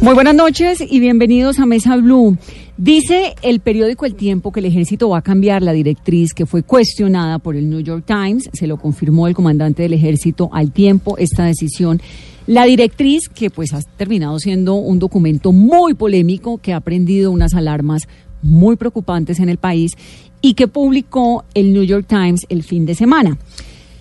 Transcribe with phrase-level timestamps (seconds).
[0.00, 2.38] Muy buenas noches y bienvenidos a Mesa Blue.
[2.76, 6.62] Dice el periódico El Tiempo que el ejército va a cambiar la directriz que fue
[6.62, 8.48] cuestionada por el New York Times.
[8.52, 12.00] Se lo confirmó el comandante del ejército al tiempo esta decisión.
[12.46, 17.54] La directriz que pues ha terminado siendo un documento muy polémico que ha prendido unas
[17.54, 18.08] alarmas
[18.40, 19.92] muy preocupantes en el país
[20.40, 23.36] y que publicó el New York Times el fin de semana.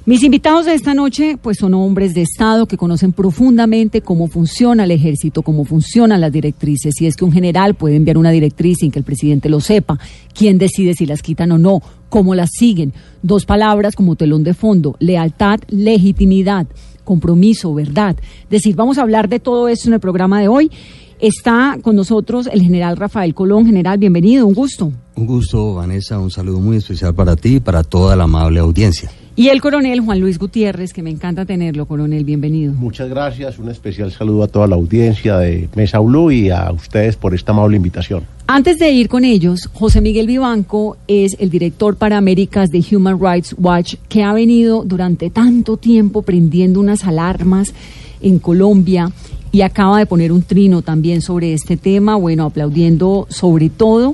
[0.07, 4.85] Mis invitados de esta noche pues son hombres de Estado que conocen profundamente cómo funciona
[4.85, 8.77] el ejército, cómo funcionan las directrices, si es que un general puede enviar una directriz
[8.79, 9.99] sin que el presidente lo sepa,
[10.33, 12.93] quién decide si las quitan o no, cómo las siguen.
[13.21, 16.67] Dos palabras como telón de fondo, lealtad, legitimidad,
[17.03, 18.15] compromiso, verdad.
[18.43, 20.71] Es decir, vamos a hablar de todo esto en el programa de hoy.
[21.19, 23.65] Está con nosotros el general Rafael Colón.
[23.65, 24.91] General, bienvenido, un gusto.
[25.15, 29.09] Un gusto, Vanessa, un saludo muy especial para ti y para toda la amable audiencia.
[29.35, 32.73] Y el coronel Juan Luis Gutiérrez, que me encanta tenerlo, coronel, bienvenido.
[32.73, 37.15] Muchas gracias, un especial saludo a toda la audiencia de Mesa Blue y a ustedes
[37.15, 38.23] por esta amable invitación.
[38.45, 43.19] Antes de ir con ellos, José Miguel Vivanco es el director para Américas de Human
[43.19, 47.73] Rights Watch, que ha venido durante tanto tiempo prendiendo unas alarmas
[48.21, 49.11] en Colombia
[49.51, 54.13] y acaba de poner un trino también sobre este tema, bueno, aplaudiendo sobre todo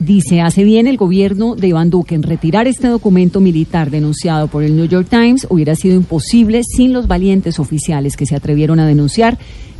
[0.00, 4.62] Dice, hace bien el gobierno de Iván Duque en retirar este documento militar denunciado por
[4.62, 5.46] el New York Times.
[5.50, 9.36] Hubiera sido imposible sin los valientes oficiales que se atrevieron a denunciar.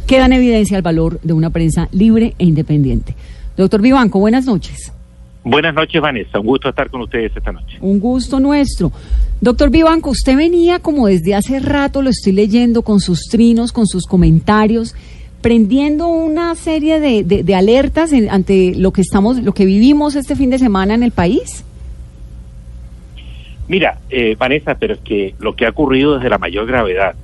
[0.07, 3.17] Queda en evidencia el valor de una prensa libre e independiente.
[3.57, 4.93] Doctor Vivanco, buenas noches.
[5.43, 6.39] Buenas noches, Vanessa.
[6.39, 7.79] Un gusto estar con ustedes esta noche.
[7.81, 8.93] Un gusto nuestro.
[9.41, 13.87] Doctor Vivanco, usted venía como desde hace rato, lo estoy leyendo, con sus trinos, con
[13.87, 14.95] sus comentarios
[15.41, 20.51] prendiendo una serie de, de, alertas ante lo que estamos, lo que vivimos este fin
[20.51, 21.65] de semana en el país?
[23.69, 27.15] Mira, eh, Vanessa, pero es que lo que ha ocurrido es de la mayor gravedad.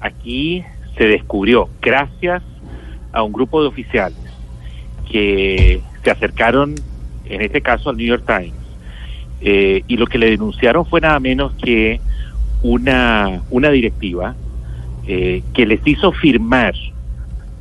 [0.00, 0.64] Aquí
[0.96, 2.42] se descubrió, gracias
[3.12, 4.18] a un grupo de oficiales
[5.10, 6.74] que se acercaron,
[7.26, 8.54] en este caso al New York Times,
[9.40, 12.00] eh, y lo que le denunciaron fue nada menos que
[12.62, 14.34] una, una directiva
[15.06, 16.74] eh, que les hizo firmar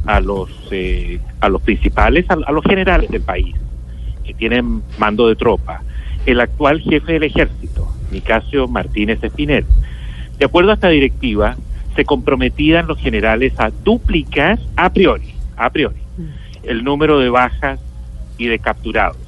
[0.06, 3.54] a los eh, a los principales, a, los generales del país
[4.24, 5.82] que tienen mando de tropa,
[6.26, 9.66] el actual jefe del ejército, Nicasio Martínez Espinel.
[10.40, 11.58] De acuerdo a esta directiva,
[11.98, 15.98] se comprometían los generales a duplicar a priori, a priori,
[16.64, 17.80] el número de bajas
[18.38, 19.23] y de capturados.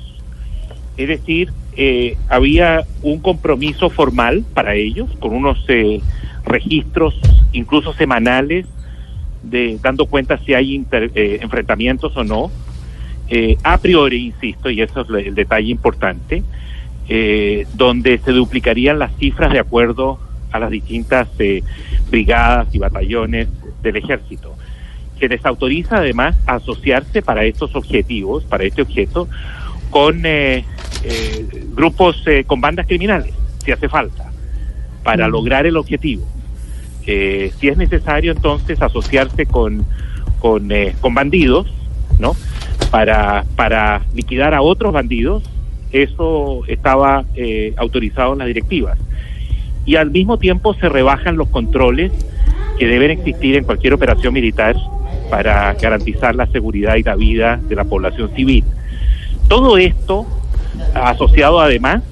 [0.97, 6.01] Es decir, eh, había un compromiso formal para ellos, con unos eh,
[6.45, 7.19] registros
[7.51, 8.65] incluso semanales
[9.43, 12.51] de dando cuenta si hay eh, enfrentamientos o no.
[13.27, 16.43] Eh, a priori, insisto, y eso es el detalle importante,
[17.09, 20.19] eh, donde se duplicarían las cifras de acuerdo
[20.51, 21.27] a las distintas
[22.09, 23.47] brigadas y batallones
[23.81, 24.55] del ejército.
[25.19, 29.27] Se les autoriza además a asociarse para estos objetivos, para este objeto,
[29.95, 30.23] con
[31.73, 33.33] grupos, con bandas criminales,
[33.63, 34.29] si hace falta,
[35.03, 36.25] para lograr el objetivo
[37.05, 39.85] si es necesario entonces asociarse con,
[40.39, 41.71] con, eh, con bandidos,
[42.19, 42.35] ¿no?
[42.91, 45.43] Para, para liquidar a otros bandidos,
[45.91, 48.97] eso estaba eh, autorizado en las directivas.
[49.85, 52.11] Y al mismo tiempo se rebajan los controles
[52.79, 54.75] que deben existir en cualquier operación militar
[55.29, 58.63] para garantizar la seguridad y la vida de la población civil.
[59.47, 60.25] Todo esto
[60.93, 62.03] asociado además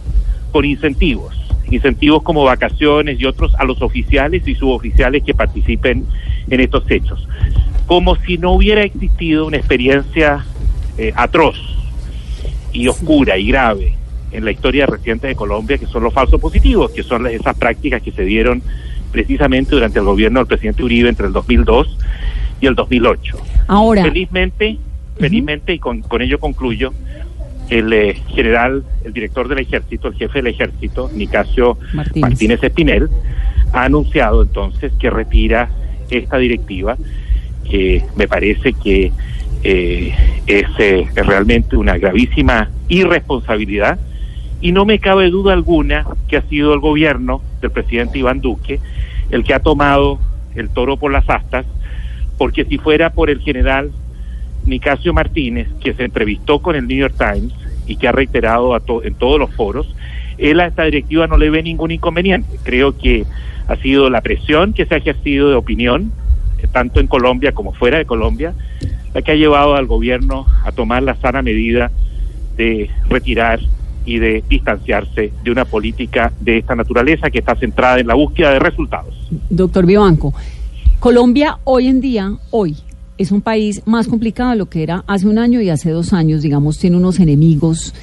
[0.52, 6.06] con incentivos incentivos como vacaciones y otros a los oficiales y suboficiales que participen
[6.50, 7.28] en estos hechos.
[7.88, 10.46] Como si no hubiera existido una experiencia
[10.98, 11.58] eh, atroz
[12.72, 13.96] y oscura y grave
[14.32, 18.02] en la historia reciente de Colombia, que son los falsos positivos, que son esas prácticas
[18.02, 18.64] que se dieron
[19.12, 21.98] precisamente durante el gobierno del presidente Uribe entre el 2002
[22.62, 23.38] y el 2008.
[23.68, 24.04] Ahora.
[24.04, 24.78] Felizmente,
[25.18, 26.94] felizmente, y con, con ello concluyo,
[27.70, 31.78] el eh, general, el director del ejército, el jefe del ejército, Nicasio
[32.16, 32.64] Martínez.
[32.64, 33.10] Espinel,
[33.72, 35.70] ha anunciado entonces que retira
[36.10, 36.98] esta directiva,
[37.70, 39.12] que me parece que
[39.64, 40.14] eh,
[40.46, 43.98] es eh, realmente una gravísima irresponsabilidad
[44.62, 48.80] y no me cabe duda alguna que ha sido el gobierno del presidente Iván Duque
[49.32, 50.20] el que ha tomado
[50.56, 51.66] el toro por las astas,
[52.38, 53.92] porque si fuera por el general
[54.66, 57.54] Nicasio Martínez, que se entrevistó con el New York Times
[57.88, 59.88] y que ha reiterado a to- en todos los foros,
[60.38, 62.58] él a esta directiva no le ve ningún inconveniente.
[62.64, 63.26] Creo que
[63.68, 66.12] ha sido la presión que se ha ejercido de opinión,
[66.62, 68.54] eh, tanto en Colombia como fuera de Colombia,
[69.14, 71.92] la que ha llevado al gobierno a tomar la sana medida
[72.58, 73.60] de retirar
[74.06, 78.52] y de distanciarse de una política de esta naturaleza que está centrada en la búsqueda
[78.52, 79.14] de resultados.
[79.50, 80.34] Doctor Vivanco,
[81.00, 82.76] Colombia hoy en día, hoy,
[83.24, 86.14] es un país más complicado de lo que era hace un año y hace dos
[86.14, 87.94] años, digamos, tiene unos enemigos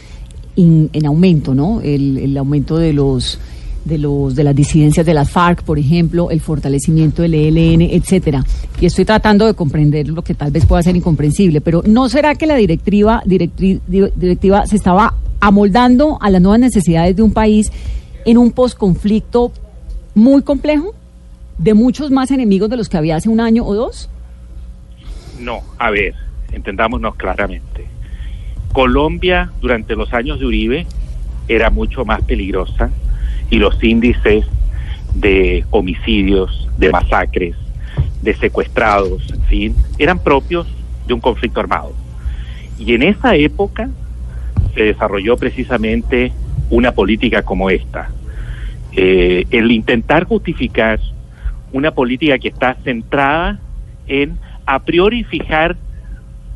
[0.56, 1.80] en aumento, ¿no?
[1.80, 3.38] El, aumento de los
[3.84, 8.44] de los de las disidencias de las FARC, por ejemplo, el fortalecimiento del ELN, etcétera.
[8.78, 12.34] Y estoy tratando de comprender lo que tal vez pueda ser incomprensible, pero ¿no será
[12.34, 17.32] que la directiva directri- di- directiva se estaba amoldando a las nuevas necesidades de un
[17.32, 17.72] país
[18.26, 19.52] en un posconflicto
[20.14, 20.94] muy complejo?
[21.56, 24.08] de muchos más enemigos de los que había hace un año o dos?
[25.40, 26.14] No, a ver,
[26.52, 27.86] entendámonos claramente.
[28.72, 30.86] Colombia durante los años de Uribe
[31.48, 32.90] era mucho más peligrosa
[33.48, 34.44] y los índices
[35.14, 37.56] de homicidios, de masacres,
[38.22, 40.66] de secuestrados, en fin, eran propios
[41.06, 41.92] de un conflicto armado.
[42.78, 43.88] Y en esa época
[44.74, 46.32] se desarrolló precisamente
[46.68, 48.10] una política como esta.
[48.92, 51.00] Eh, el intentar justificar
[51.72, 53.58] una política que está centrada
[54.06, 55.76] en a priori fijar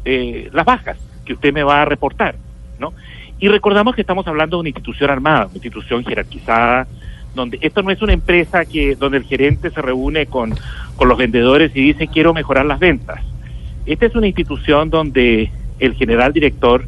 [0.05, 2.37] eh, las bajas que usted me va a reportar,
[2.79, 2.93] ¿no?
[3.39, 6.87] Y recordamos que estamos hablando de una institución armada, una institución jerarquizada,
[7.35, 10.55] donde esto no es una empresa que donde el gerente se reúne con,
[10.97, 13.21] con los vendedores y dice quiero mejorar las ventas.
[13.87, 16.87] Esta es una institución donde el general director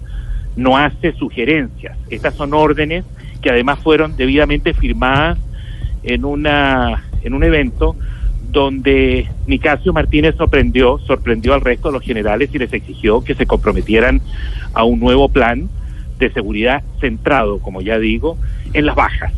[0.55, 1.99] no hace sugerencias.
[2.09, 3.05] Estas son órdenes
[3.43, 5.39] que además fueron debidamente firmadas
[6.03, 7.97] en una en un evento
[8.51, 13.47] donde Nicasio Martínez sorprendió, sorprendió al resto de los generales y les exigió que se
[13.47, 14.21] comprometieran
[14.73, 15.69] a un nuevo plan
[16.19, 18.39] de seguridad centrado, como ya digo,
[18.73, 19.33] en las bajas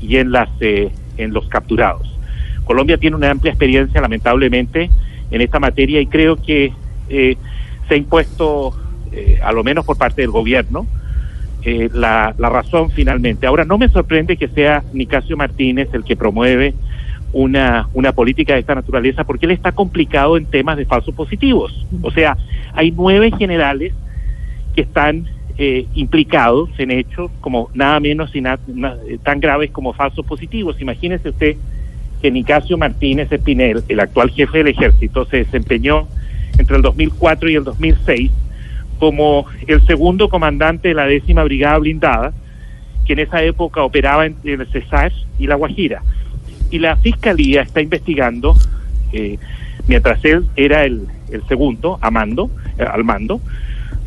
[0.00, 2.12] y en las eh, en los capturados.
[2.64, 4.90] Colombia tiene una amplia experiencia, lamentablemente,
[5.30, 6.72] en esta materia y creo que
[7.08, 7.36] eh,
[7.88, 8.74] se ha impuesto,
[9.12, 10.86] eh, a lo menos por parte del gobierno,
[11.62, 13.46] eh, la, la razón finalmente.
[13.46, 16.74] Ahora, no me sorprende que sea Nicasio Martínez el que promueve
[17.32, 21.86] una, una política de esta naturaleza porque él está complicado en temas de falsos positivos.
[22.02, 22.36] O sea,
[22.72, 23.92] hay nueve generales
[24.74, 25.26] que están
[25.58, 28.58] eh, implicados en hechos como nada menos y na-
[29.22, 30.80] tan graves como falsos positivos.
[30.80, 31.56] Imagínese usted
[32.22, 36.08] que Nicasio Martínez Espinel, el actual jefe del ejército, se desempeñó
[36.58, 38.30] entre el 2004 y el 2006
[38.98, 42.32] como el segundo comandante de la décima brigada blindada,
[43.06, 46.02] que en esa época operaba en, en el Cesar y La Guajira.
[46.70, 48.56] Y la fiscalía está investigando,
[49.12, 49.38] eh,
[49.86, 53.40] mientras él era el, el segundo a mando, eh, al mando,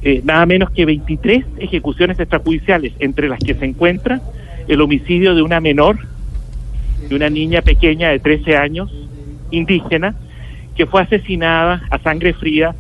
[0.02, 4.22] eh, nada menos que 23 ejecuciones extrajudiciales, entre las que se encuentra
[4.68, 6.00] el homicidio de una menor,
[7.08, 8.94] de una niña pequeña de 13 años,
[9.52, 10.16] indígena,
[10.76, 12.76] que fue asesinada a sangre fría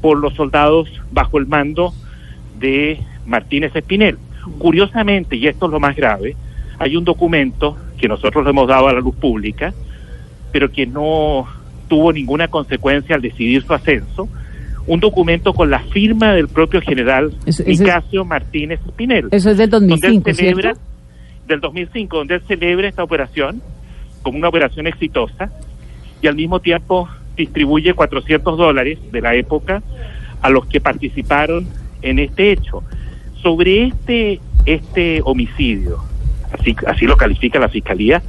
[0.00, 1.92] por los soldados bajo el mando
[2.58, 4.18] de Martínez Espinel.
[4.58, 6.36] Curiosamente, y esto es lo más grave,
[6.78, 9.72] hay un documento que nosotros le hemos dado a la luz pública,
[10.52, 11.46] pero que no
[11.88, 14.28] tuvo ninguna consecuencia al decidir su ascenso,
[14.86, 19.70] un documento con la firma del propio general Eso- Nicasio Martínez Espinel Eso es del
[19.70, 20.80] donde él 2005, celebra, ¿cierto?
[21.46, 23.60] del 2005, donde él celebra esta operación
[24.22, 25.50] como una operación exitosa
[26.22, 29.82] y al mismo tiempo distribuye 400 dólares de la época
[30.42, 31.66] a los que participaron
[32.02, 32.82] en este hecho.
[33.42, 35.98] Sobre este, este homicidio,
[36.52, 38.22] así, así lo califica la Fiscalía,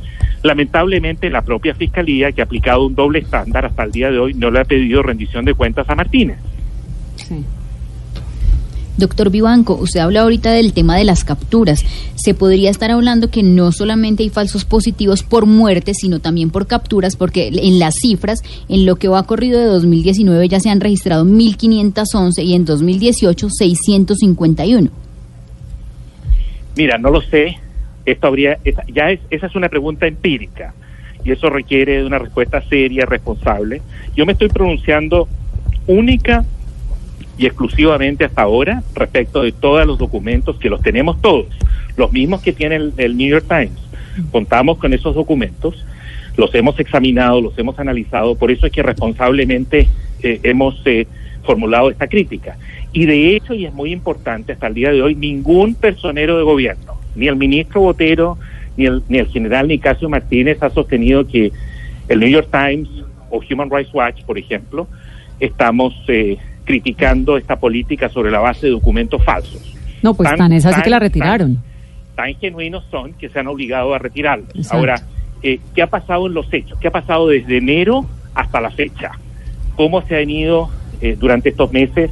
[0.44, 4.34] lamentablemente la propia Fiscalía, que ha aplicado un doble estándar hasta el día de hoy,
[4.34, 6.38] no le ha pedido rendición de cuentas a Martínez.
[7.16, 7.44] Sí.
[8.98, 11.84] Doctor Vivanco, usted habla ahorita del tema de las capturas.
[12.16, 16.68] Se podría estar hablando que no solamente hay falsos positivos por muerte, sino también por
[16.68, 20.82] capturas, porque en las cifras, en lo que va corrido de 2019 ya se han
[20.82, 24.92] registrado 1.511 y en 2018 651.
[26.76, 27.58] Mira, no lo sé.
[28.06, 30.74] Esto habría, esa, ya es, esa es una pregunta empírica
[31.24, 33.82] y eso requiere de una respuesta seria, responsable.
[34.16, 35.28] Yo me estoy pronunciando
[35.88, 36.44] única
[37.38, 41.48] y exclusivamente hasta ahora respecto de todos los documentos que los tenemos todos,
[41.98, 43.80] los mismos que tiene el, el New York Times.
[44.32, 45.86] Contamos con esos documentos,
[46.38, 49.88] los hemos examinado, los hemos analizado, por eso es que responsablemente
[50.22, 51.08] eh, hemos eh,
[51.44, 52.58] formulado esta crítica.
[52.94, 56.44] Y de hecho, y es muy importante hasta el día de hoy, ningún personero de
[56.44, 58.38] gobierno, ni el ministro Botero,
[58.78, 61.52] ni el, ni el general Nicasio Martínez ha sostenido que
[62.08, 62.88] el New York Times
[63.30, 64.88] o Human Rights Watch, por ejemplo,
[65.40, 69.76] estamos eh, criticando esta política sobre la base de documentos falsos.
[70.02, 71.58] No, pues Tan- tan es así tan- que la retiraron.
[72.16, 74.50] Tan genuinos son que se han obligado a retirarlos.
[74.56, 74.78] Exacto.
[74.78, 74.96] Ahora,
[75.44, 76.78] eh, ¿qué ha pasado en los hechos?
[76.80, 79.12] ¿Qué ha pasado desde enero hasta la fecha?
[79.76, 80.70] ¿Cómo se han ido
[81.02, 82.12] eh, durante estos meses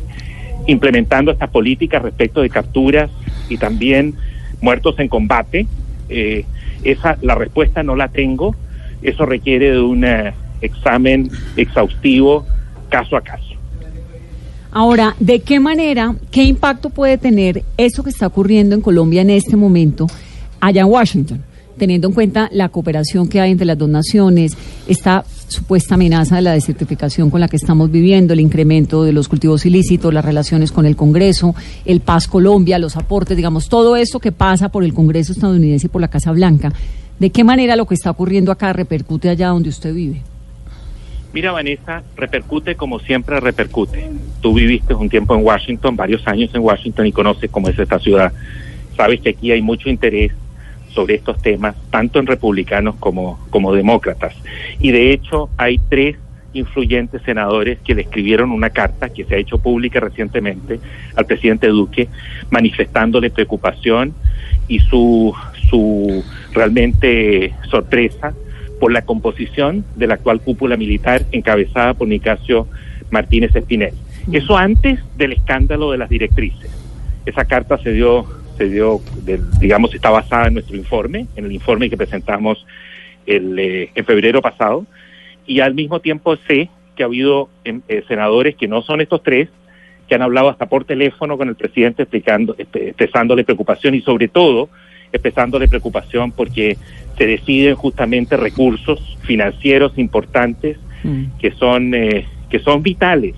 [0.68, 3.10] implementando estas políticas respecto de capturas
[3.50, 4.16] y también
[4.62, 5.68] muertos en combate?
[6.10, 6.46] Eh,
[6.84, 8.56] esa la respuesta no la tengo.
[9.02, 12.46] Eso requiere de un eh, examen exhaustivo
[12.90, 13.46] caso a caso.
[14.72, 19.32] Ahora, ¿de qué manera, qué impacto puede tener eso que está ocurriendo en Colombia en
[19.32, 20.06] este momento
[20.60, 21.44] allá en Washington?
[21.80, 26.42] Teniendo en cuenta la cooperación que hay entre las dos naciones, esta supuesta amenaza de
[26.42, 30.74] la desertificación con la que estamos viviendo, el incremento de los cultivos ilícitos, las relaciones
[30.74, 31.56] con el Congreso,
[31.86, 35.90] el Paz Colombia, los aportes, digamos, todo esto que pasa por el Congreso estadounidense y
[35.90, 36.74] por la Casa Blanca.
[37.18, 40.22] ¿De qué manera lo que está ocurriendo acá repercute allá donde usted vive?
[41.32, 44.10] Mira, Vanessa, repercute como siempre repercute.
[44.42, 48.00] Tú viviste un tiempo en Washington, varios años en Washington y conoces cómo es esta
[48.00, 48.34] ciudad.
[48.98, 50.34] Sabes que aquí hay mucho interés
[51.00, 54.36] sobre estos temas, tanto en republicanos como, como demócratas.
[54.82, 56.18] Y de hecho hay tres
[56.52, 60.82] influyentes senadores que le escribieron una carta que se ha hecho pública recientemente
[61.16, 62.10] al presidente Duque,
[62.50, 64.14] manifestándole preocupación
[64.68, 65.34] y su,
[65.70, 68.34] su realmente sorpresa
[68.82, 72.68] por la composición de la actual cúpula militar encabezada por Nicasio
[73.10, 73.94] Martínez Espinel.
[74.34, 76.70] Eso antes del escándalo de las directrices.
[77.26, 78.26] Esa carta se dio,
[78.60, 82.64] se dio, del- digamos, está basada en nuestro informe, en el informe que presentamos
[83.26, 84.86] el, eh, en febrero pasado,
[85.48, 89.24] y al mismo tiempo sé que ha habido em, eh, senadores que no son estos
[89.24, 89.50] tres,
[90.08, 94.70] que han hablado hasta por teléfono con el presidente explicando, expresándole preocupación y sobre todo
[95.12, 96.78] expresándole preocupación porque
[97.18, 100.78] se deciden justamente recursos financieros importantes
[101.40, 103.36] que son eh, que son vitales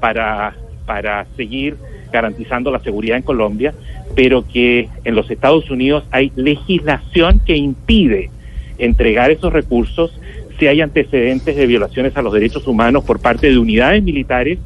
[0.00, 0.54] para
[0.86, 1.76] para seguir
[2.14, 3.74] garantizando la seguridad en Colombia,
[4.14, 8.30] pero que en los Estados Unidos hay legislación que impide
[8.78, 10.18] entregar esos recursos
[10.58, 14.58] si hay antecedentes de violaciones a los derechos humanos por parte de unidades militares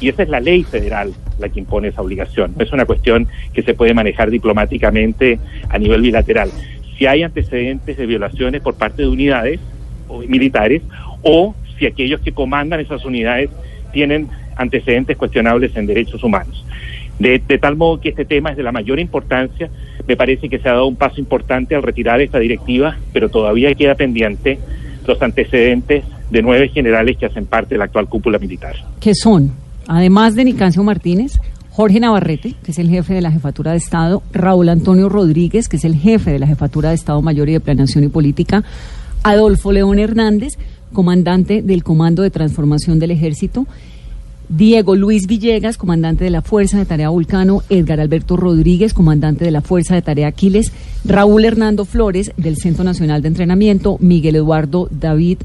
[0.00, 2.52] y esa es la ley federal la que impone esa obligación.
[2.56, 5.38] No es una cuestión que se puede manejar diplomáticamente
[5.70, 6.50] a nivel bilateral.
[6.98, 9.60] Si hay antecedentes de violaciones por parte de unidades
[10.28, 10.82] militares
[11.22, 13.48] o si aquellos que comandan esas unidades
[13.92, 16.64] tienen antecedentes cuestionables en derechos humanos.
[17.18, 19.70] De, de tal modo que este tema es de la mayor importancia.
[20.08, 23.74] Me parece que se ha dado un paso importante al retirar esta directiva, pero todavía
[23.74, 24.58] queda pendiente
[25.06, 28.74] los antecedentes de nueve generales que hacen parte de la actual cúpula militar.
[29.00, 29.52] que son,
[29.86, 31.38] además de Nicancio Martínez,
[31.70, 35.76] Jorge Navarrete, que es el jefe de la Jefatura de Estado, Raúl Antonio Rodríguez, que
[35.76, 38.62] es el jefe de la Jefatura de Estado Mayor y de Planeación y Política,
[39.22, 40.58] Adolfo León Hernández,
[40.92, 43.66] comandante del Comando de Transformación del Ejército,
[44.54, 49.50] Diego Luis Villegas, comandante de la Fuerza de Tarea Vulcano, Edgar Alberto Rodríguez, comandante de
[49.50, 50.74] la Fuerza de Tarea Aquiles,
[51.06, 55.38] Raúl Hernando Flores, del Centro Nacional de Entrenamiento, Miguel Eduardo David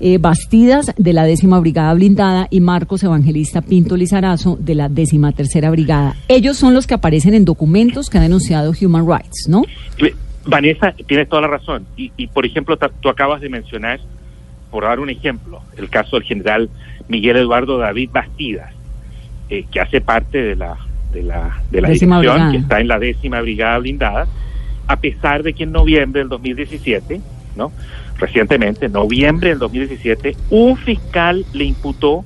[0.00, 5.32] eh, Bastidas, de la décima Brigada Blindada, y Marcos Evangelista Pinto Lizarazo, de la décima
[5.32, 6.16] tercera Brigada.
[6.28, 9.62] Ellos son los que aparecen en documentos que ha denunciado Human Rights, ¿no?
[10.44, 11.86] Vanessa, tienes toda la razón.
[11.96, 13.98] Y, y, por ejemplo, tú acabas de mencionar,
[14.70, 16.68] por dar un ejemplo, el caso del general
[17.08, 18.72] Miguel Eduardo David Bastidas,
[19.48, 20.76] eh, que hace parte de la,
[21.12, 22.50] de la, de la dirección, brigada.
[22.50, 24.26] que está en la décima brigada blindada,
[24.86, 27.20] a pesar de que en noviembre del 2017,
[27.56, 27.72] ¿no?
[28.18, 32.24] Recientemente, en noviembre del 2017, un fiscal le imputó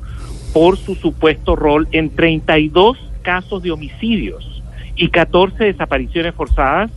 [0.52, 4.62] por su supuesto rol en 32 casos de homicidios
[4.94, 6.90] y 14 desapariciones forzadas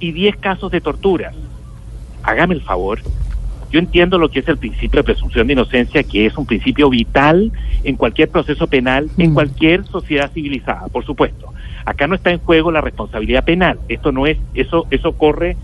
[0.00, 1.34] y 10 casos de torturas.
[2.22, 3.00] Hágame el favor.
[3.74, 6.88] Yo entiendo lo que es el principio de presunción de inocencia, que es un principio
[6.88, 7.50] vital
[7.82, 11.52] en cualquier proceso penal, en cualquier sociedad civilizada, por supuesto.
[11.84, 13.80] Acá no está en juego la responsabilidad penal.
[13.88, 15.56] Esto no es, eso, eso corre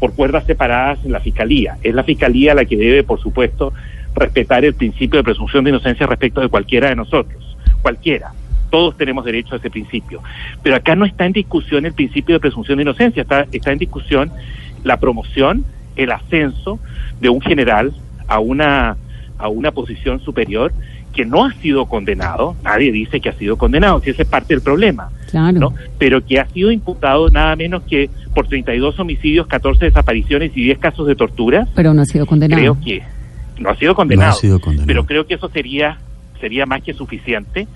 [0.00, 1.76] por cuerdas separadas en la fiscalía.
[1.82, 3.74] Es la fiscalía la que debe, por supuesto,
[4.14, 7.54] respetar el principio de presunción de inocencia respecto de cualquiera de nosotros.
[7.82, 8.32] Cualquiera.
[8.70, 10.22] Todos tenemos derecho a ese principio.
[10.62, 13.78] Pero acá no está en discusión el principio de presunción de inocencia, está, está en
[13.78, 14.32] discusión
[14.84, 15.66] la promoción,
[15.98, 16.78] el ascenso
[17.20, 17.92] de un general
[18.26, 18.96] a una,
[19.38, 20.72] a una posición superior
[21.12, 24.54] que no ha sido condenado, nadie dice que ha sido condenado, si ese es parte
[24.54, 25.58] del problema, Claro.
[25.60, 25.74] ¿no?
[25.98, 30.78] Pero que ha sido imputado nada menos que por 32 homicidios, 14 desapariciones y 10
[30.78, 32.60] casos de tortura, Pero no ha sido condenado.
[32.60, 33.02] creo que
[33.60, 34.86] no ha sido condenado, No ha sido condenado.
[34.86, 35.98] pero creo que eso sería
[36.40, 37.66] sería más que suficiente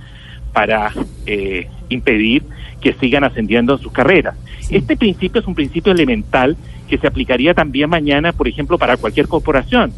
[0.53, 0.93] para
[1.27, 2.43] eh, impedir
[2.81, 4.37] que sigan ascendiendo en sus carreras.
[4.71, 6.57] Este principio es un principio elemental
[6.89, 9.93] que se aplicaría también mañana, por ejemplo, para cualquier corporación.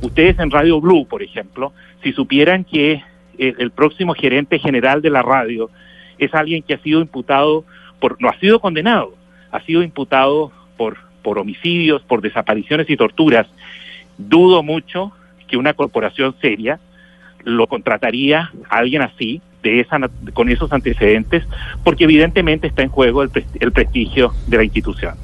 [0.00, 1.72] Ustedes en Radio Blue, por ejemplo,
[2.02, 3.02] si supieran que
[3.38, 5.70] el, el próximo gerente general de la radio
[6.18, 7.64] es alguien que ha sido imputado
[8.00, 9.14] por, no ha sido condenado,
[9.50, 13.46] ha sido imputado por, por homicidios, por desapariciones y torturas,
[14.16, 15.12] dudo mucho
[15.48, 16.78] que una corporación seria
[17.44, 19.98] lo contrataría a alguien así, de esa,
[20.34, 21.44] con esos antecedentes,
[21.84, 25.14] porque evidentemente está en juego el, el prestigio de la institución.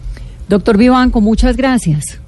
[0.49, 2.21] Doctor Vivanco, muchas gracias.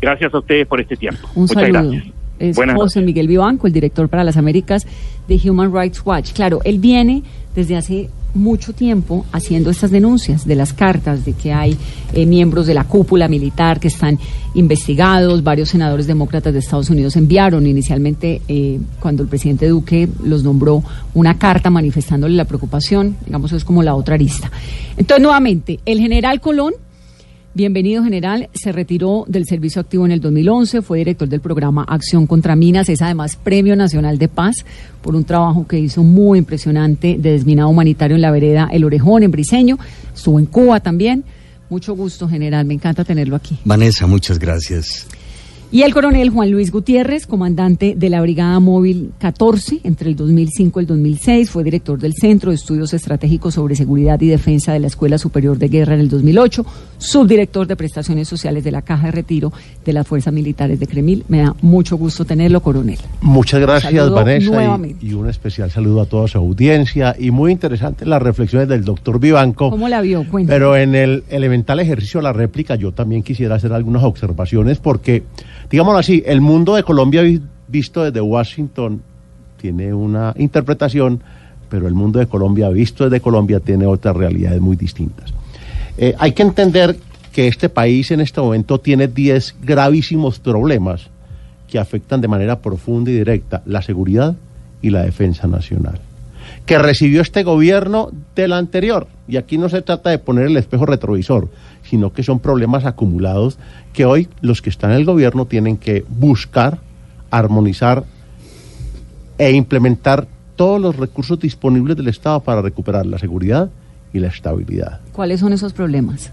[0.00, 1.28] Gracias a ustedes por este tiempo.
[1.34, 1.90] Un Muchas saludo.
[1.90, 2.14] gracias.
[2.38, 3.06] Es Buenas José noches.
[3.06, 4.86] Miguel Vivanco, el director para las Américas
[5.26, 6.32] de Human Rights Watch.
[6.32, 11.52] Claro, él viene desde hace mucho tiempo haciendo estas denuncias de las cartas de que
[11.52, 11.76] hay
[12.12, 14.18] eh, miembros de la cúpula militar que están
[14.54, 15.42] investigados.
[15.42, 20.82] Varios senadores demócratas de Estados Unidos enviaron inicialmente, eh, cuando el presidente Duque los nombró,
[21.14, 23.16] una carta manifestándole la preocupación.
[23.24, 24.50] Digamos, es como la otra arista.
[24.96, 26.74] Entonces, nuevamente, el general Colón
[27.58, 28.48] Bienvenido, general.
[28.54, 32.88] Se retiró del servicio activo en el 2011, fue director del programa Acción contra Minas,
[32.88, 34.64] es además Premio Nacional de Paz
[35.02, 39.24] por un trabajo que hizo muy impresionante de desminado humanitario en la vereda El Orejón,
[39.24, 39.76] en Briseño.
[40.14, 41.24] Estuvo en Cuba también.
[41.68, 42.64] Mucho gusto, general.
[42.64, 43.58] Me encanta tenerlo aquí.
[43.64, 45.08] Vanessa, muchas gracias.
[45.70, 50.80] Y el coronel Juan Luis Gutiérrez, comandante de la Brigada Móvil 14 entre el 2005
[50.80, 54.78] y el 2006, fue director del Centro de Estudios Estratégicos sobre Seguridad y Defensa de
[54.78, 56.64] la Escuela Superior de Guerra en el 2008,
[56.98, 59.52] subdirector de Prestaciones Sociales de la Caja de Retiro
[59.84, 61.24] de las Fuerzas Militares de Cremil.
[61.28, 62.98] Me da mucho gusto tenerlo, coronel.
[63.22, 67.14] Muchas gracias, Saludo Vanessa, y, y un especial saludo a toda su audiencia.
[67.18, 69.70] Y muy interesante las reflexiones del doctor Vivanco.
[69.70, 70.24] ¿Cómo la vio?
[70.28, 70.54] Cuéntame.
[70.54, 75.22] Pero en el elemental ejercicio de la réplica yo también quisiera hacer algunas observaciones porque,
[75.70, 79.02] digámoslo así, el mundo de Colombia vi- visto desde Washington
[79.60, 81.20] tiene una interpretación,
[81.68, 85.32] pero el mundo de Colombia visto desde Colombia tiene otras realidades muy distintas.
[85.98, 86.96] Eh, hay que entender
[87.32, 91.08] que este país en este momento tiene 10 gravísimos problemas
[91.68, 94.36] que afectan de manera profunda y directa la seguridad
[94.80, 96.00] y la defensa nacional
[96.66, 99.06] que recibió este gobierno del anterior.
[99.26, 101.48] Y aquí no se trata de poner el espejo retrovisor,
[101.82, 103.58] sino que son problemas acumulados
[103.92, 106.78] que hoy los que están en el gobierno tienen que buscar,
[107.30, 108.04] armonizar
[109.38, 113.70] e implementar todos los recursos disponibles del Estado para recuperar la seguridad
[114.12, 115.00] y la estabilidad.
[115.12, 116.30] ¿Cuáles son esos problemas?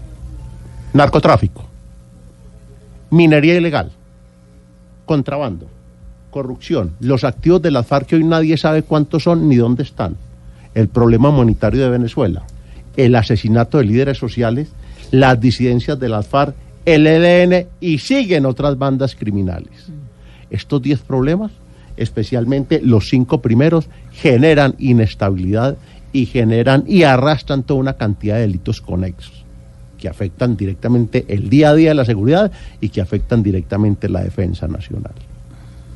[0.92, 1.64] Narcotráfico,
[3.10, 3.92] minería ilegal,
[5.04, 5.66] contrabando,
[6.30, 10.16] corrupción, los activos de las FARC que hoy nadie sabe cuántos son ni dónde están,
[10.74, 12.44] el problema humanitario de Venezuela,
[12.96, 14.68] el asesinato de líderes sociales,
[15.10, 19.88] las disidencias de las FARC, el ELN y siguen otras bandas criminales.
[20.50, 21.50] Estos 10 problemas,
[21.96, 25.76] especialmente los cinco primeros, generan inestabilidad
[26.16, 29.44] y generan y arrastran toda una cantidad de delitos conexos
[29.98, 32.50] que afectan directamente el día a día de la seguridad
[32.80, 35.12] y que afectan directamente la defensa nacional.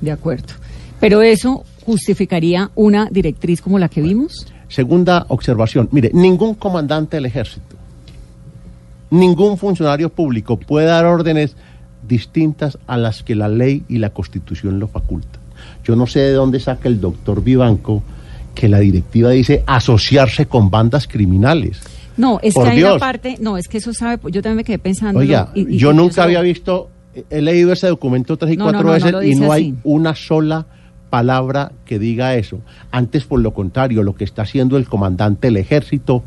[0.02, 0.52] De acuerdo.
[1.00, 4.46] Pero eso justificaría una directriz como la que vimos.
[4.68, 7.76] Segunda observación, mire, ningún comandante del ejército,
[9.08, 11.56] ningún funcionario público puede dar órdenes
[12.06, 15.40] distintas a las que la ley y la constitución lo facultan.
[15.82, 18.02] Yo no sé de dónde saca el doctor Vivanco
[18.54, 21.80] que la directiva dice asociarse con bandas criminales.
[22.16, 23.00] No, es Por que hay una Dios.
[23.00, 25.20] parte, no, es que eso sabe, yo también me quedé pensando.
[25.20, 26.90] Oiga, y- y- yo nunca había visto,
[27.30, 29.70] he leído ese documento tres y No, cuatro no, no, no veces y no hay
[29.70, 29.74] así.
[29.84, 30.66] una sola
[31.08, 32.60] palabra que diga eso.
[32.92, 36.22] Antes, por lo contrario, lo que está haciendo el comandante del ejército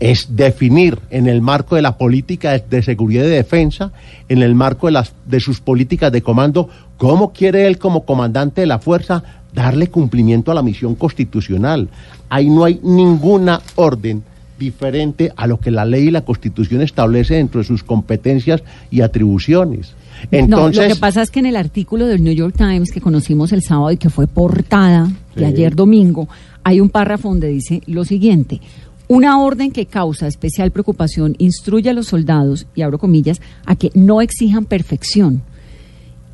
[0.00, 3.92] es definir en el marco de la política de, de seguridad y defensa,
[4.28, 8.62] en el marco de, las, de sus políticas de comando, cómo quiere él como comandante
[8.62, 9.22] de la fuerza
[9.54, 11.88] darle cumplimiento a la misión constitucional.
[12.28, 14.22] Ahí no hay ninguna orden
[14.58, 19.00] diferente a lo que la ley y la constitución establece dentro de sus competencias y
[19.00, 19.94] atribuciones.
[20.30, 23.00] Entonces, no, lo que pasa es que en el artículo del New York Times que
[23.00, 26.28] conocimos el sábado y que fue portada de ayer domingo,
[26.62, 28.60] hay un párrafo donde dice lo siguiente.
[29.08, 33.90] Una orden que causa especial preocupación instruye a los soldados, y abro comillas, a que
[33.94, 35.42] no exijan perfección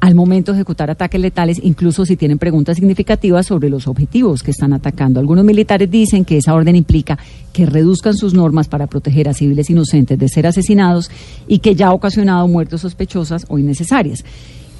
[0.00, 4.52] al momento de ejecutar ataques letales, incluso si tienen preguntas significativas sobre los objetivos que
[4.52, 5.18] están atacando.
[5.18, 7.18] Algunos militares dicen que esa orden implica
[7.52, 11.10] que reduzcan sus normas para proteger a civiles inocentes de ser asesinados
[11.48, 14.24] y que ya ha ocasionado muertes sospechosas o innecesarias.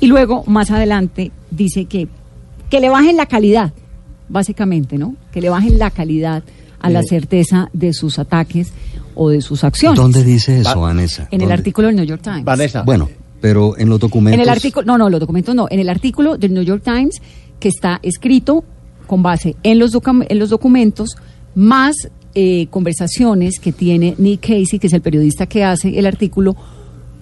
[0.01, 2.07] Y luego, más adelante, dice que,
[2.71, 3.73] que le bajen la calidad,
[4.29, 5.17] básicamente, ¿no?
[5.33, 6.43] Que le bajen la calidad
[6.81, 7.05] a la Eh.
[7.09, 8.73] certeza de sus ataques
[9.17, 9.99] o de sus acciones.
[9.99, 11.27] ¿Dónde dice eso, Va- Vanessa?
[11.33, 12.45] En el artículo del New York Times.
[12.45, 13.09] Vanessa, Bueno,
[13.41, 14.35] pero en los documentos.
[14.35, 15.67] En el artículo, no, no, los documentos no.
[15.71, 17.21] En el artículo del New York Times
[17.61, 18.65] que está escrito
[19.07, 21.17] con base en los, docu- en los documentos,
[21.55, 21.97] más
[22.35, 26.55] eh, conversaciones que tiene Nick Casey, que es el periodista que hace el artículo,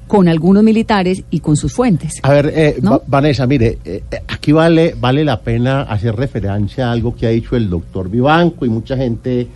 [0.07, 2.21] con algunos militares y con sus fuentes.
[2.23, 2.91] A ver, eh, ¿No?
[2.93, 7.27] Va- Vanessa, mire, eh, eh, aquí vale, vale la pena hacer referencia a algo que
[7.27, 9.49] ha dicho el doctor Vivanco y mucha gente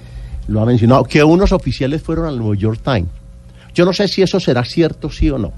[0.49, 3.09] lo ha mencionado, que unos oficiales fueron al New York Times.
[3.75, 5.53] Yo no sé si eso será cierto, sí o no.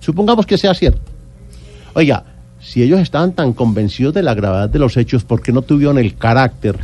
[0.00, 1.00] Supongamos que sea cierto.
[1.94, 2.24] Oiga,
[2.60, 5.98] si ellos estaban tan convencidos de la gravedad de los hechos, ¿por qué no tuvieron
[5.98, 6.76] el carácter,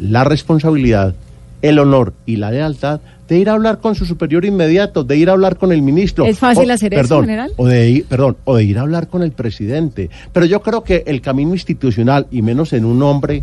[0.00, 1.14] la responsabilidad,
[1.62, 5.28] el honor y la lealtad de ir a hablar con su superior inmediato, de ir
[5.28, 6.24] a hablar con el ministro?
[6.24, 7.52] ¿Es fácil O- hacer eso, perdón, general?
[7.56, 10.10] O de ir, perdón, o de ir a hablar con el presidente.
[10.32, 13.42] Pero yo creo que el camino institucional, y menos en un hombre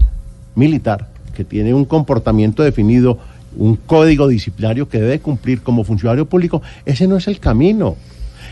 [0.55, 3.19] militar que tiene un comportamiento definido,
[3.55, 7.95] un código disciplinario que debe cumplir como funcionario público, ese no es el camino.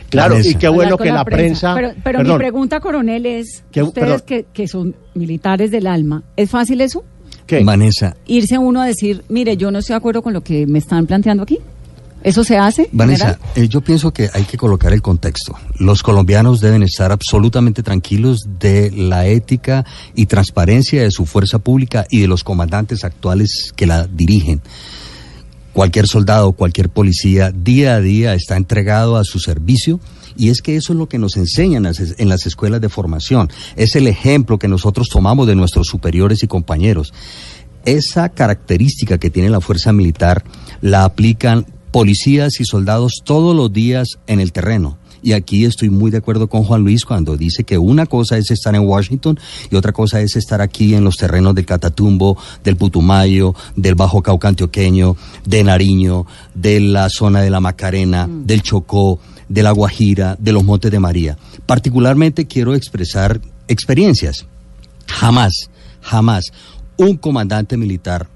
[0.10, 1.74] Claro, y qué bueno que la prensa.
[1.76, 6.50] Pero, pero mi pregunta, coronel, es, Que- ustedes que, que son militares del alma, ¿es
[6.50, 7.04] fácil eso?
[7.46, 7.64] ¿qué?
[7.64, 10.80] Vanessa, Irse uno a decir, mire, yo no estoy de acuerdo con lo que me
[10.80, 11.60] están planteando aquí.
[12.24, 12.90] ¿Eso se hace?
[12.92, 15.54] Vanessa, eh, yo pienso que hay que colocar el contexto.
[15.78, 22.08] Los colombianos deben estar absolutamente tranquilos de la ética y transparencia de su fuerza pública
[22.10, 24.62] y de los comandantes actuales que la dirigen.
[25.76, 30.00] Cualquier soldado, cualquier policía, día a día está entregado a su servicio
[30.38, 33.50] y es que eso es lo que nos enseñan en las escuelas de formación.
[33.76, 37.14] Es el ejemplo que nosotros tomamos de nuestros superiores y compañeros.
[37.84, 40.46] Esa característica que tiene la fuerza militar
[40.80, 44.98] la aplican policías y soldados todos los días en el terreno.
[45.26, 48.52] Y aquí estoy muy de acuerdo con Juan Luis cuando dice que una cosa es
[48.52, 49.40] estar en Washington
[49.72, 54.22] y otra cosa es estar aquí en los terrenos del Catatumbo, del Putumayo, del Bajo
[54.22, 59.18] Cauca Antioqueño, de Nariño, de la zona de la Macarena, del Chocó,
[59.50, 61.40] de la Guajira, de los Montes de María.
[61.66, 64.46] Particularmente quiero expresar experiencias.
[65.08, 66.52] Jamás, jamás
[66.98, 68.28] un comandante militar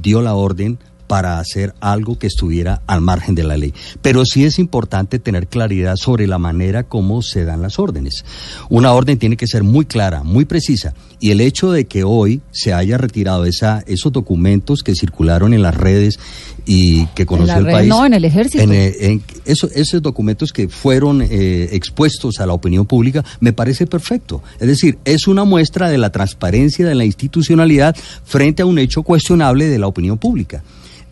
[0.00, 0.78] dio la orden
[1.10, 3.74] para hacer algo que estuviera al margen de la ley.
[4.00, 8.24] Pero sí es importante tener claridad sobre la manera como se dan las órdenes.
[8.68, 10.94] Una orden tiene que ser muy clara, muy precisa.
[11.18, 15.62] Y el hecho de que hoy se haya retirado esa, esos documentos que circularon en
[15.62, 16.20] las redes
[16.64, 17.88] y que conoció el red, país.
[17.88, 18.62] no, en el ejército.
[18.62, 23.52] en, eh, en eso- esos documentos que fueron eh, expuestos a la opinión pública me
[23.52, 24.44] parece perfecto.
[24.60, 29.02] Es decir, es una muestra de la transparencia de la institucionalidad frente a un hecho
[29.02, 30.62] cuestionable de la opinión pública.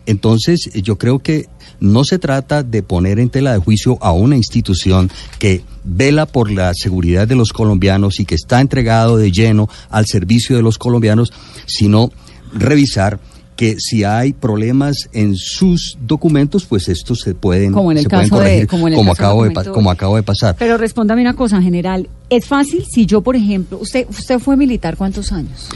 [0.05, 1.45] Entonces, eh, yo creo que
[1.79, 6.51] no se trata de poner en tela de juicio a una institución que vela por
[6.51, 10.77] la seguridad de los colombianos y que está entregado de lleno al servicio de los
[10.77, 11.31] colombianos,
[11.65, 12.11] sino
[12.53, 13.19] revisar
[13.55, 18.09] que si hay problemas en sus documentos, pues estos se pueden, Como en el se
[18.09, 20.23] pueden caso de- corregir, como en el como caso del acabo de, como acabo de
[20.23, 20.55] pasar.
[20.57, 22.07] Pero respóndame una cosa, general.
[22.29, 25.67] ¿Es fácil si yo, por ejemplo, usted usted fue militar cuántos años?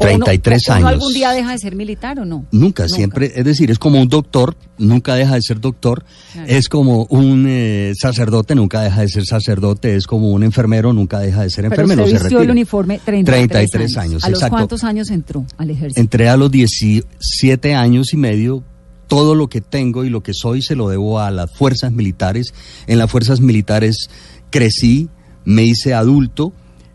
[0.00, 0.88] ¿O uno- 33 o uno años.
[0.88, 2.46] algún día deja de ser militar o no?
[2.52, 6.48] Nunca, siempre, es decir, es como un doctor, nunca deja de ser doctor, Claro.
[6.48, 11.18] es como un eh, sacerdote, nunca deja de ser sacerdote, es como un enfermero, nunca
[11.20, 12.04] deja de ser Pero enfermero.
[12.04, 14.56] usted se vistió el uniforme 33, 33 años, ¿A los exacto.
[14.56, 16.00] cuántos años entró al ejército?
[16.00, 18.64] Entré a los 17 años y medio.
[19.06, 22.54] Todo lo que tengo y lo que soy se lo debo a las fuerzas militares.
[22.86, 24.08] En las fuerzas militares
[24.50, 25.08] crecí,
[25.44, 26.52] me hice adulto,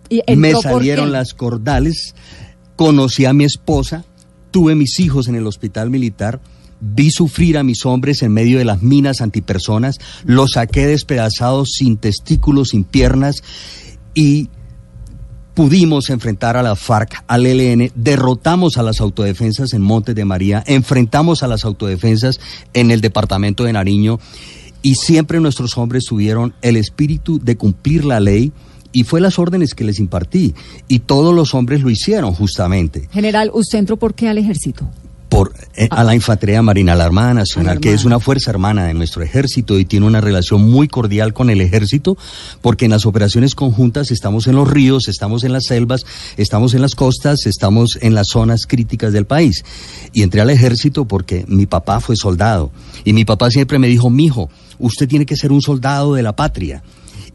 [0.10, 2.16] ¿Y me salieron las cordales,
[2.76, 4.06] conocí a mi esposa,
[4.52, 6.42] tuve mis hijos en el hospital militar,
[6.82, 11.98] vi sufrir a mis hombres en medio de las minas antipersonas, los saqué despedazados sin
[11.98, 13.44] testículos, sin piernas
[14.14, 14.50] y
[15.54, 20.64] pudimos enfrentar a la FARC, al ELN, derrotamos a las autodefensas en Montes de María,
[20.68, 22.40] enfrentamos a las autodefensas
[22.74, 24.20] en el departamento de Nariño
[24.82, 28.52] y siempre nuestros hombres tuvieron el espíritu de cumplir la ley
[28.96, 30.56] y fue las órdenes que les impartí
[30.88, 34.90] y todos los hombres lo hicieron justamente General, ¿usted entró por qué al ejército?
[35.30, 38.94] por eh, a la Infantería Marina, la Armada Nacional, que es una fuerza hermana de
[38.94, 42.18] nuestro ejército y tiene una relación muy cordial con el ejército,
[42.62, 46.06] porque en las operaciones conjuntas estamos en los ríos, estamos en las selvas,
[46.38, 49.66] estamos en las costas, estamos en las zonas críticas del país.
[50.14, 52.72] Y entré al ejército porque mi papá fue soldado
[53.04, 56.36] y mi papá siempre me dijo, mijo, usted tiene que ser un soldado de la
[56.36, 56.82] patria.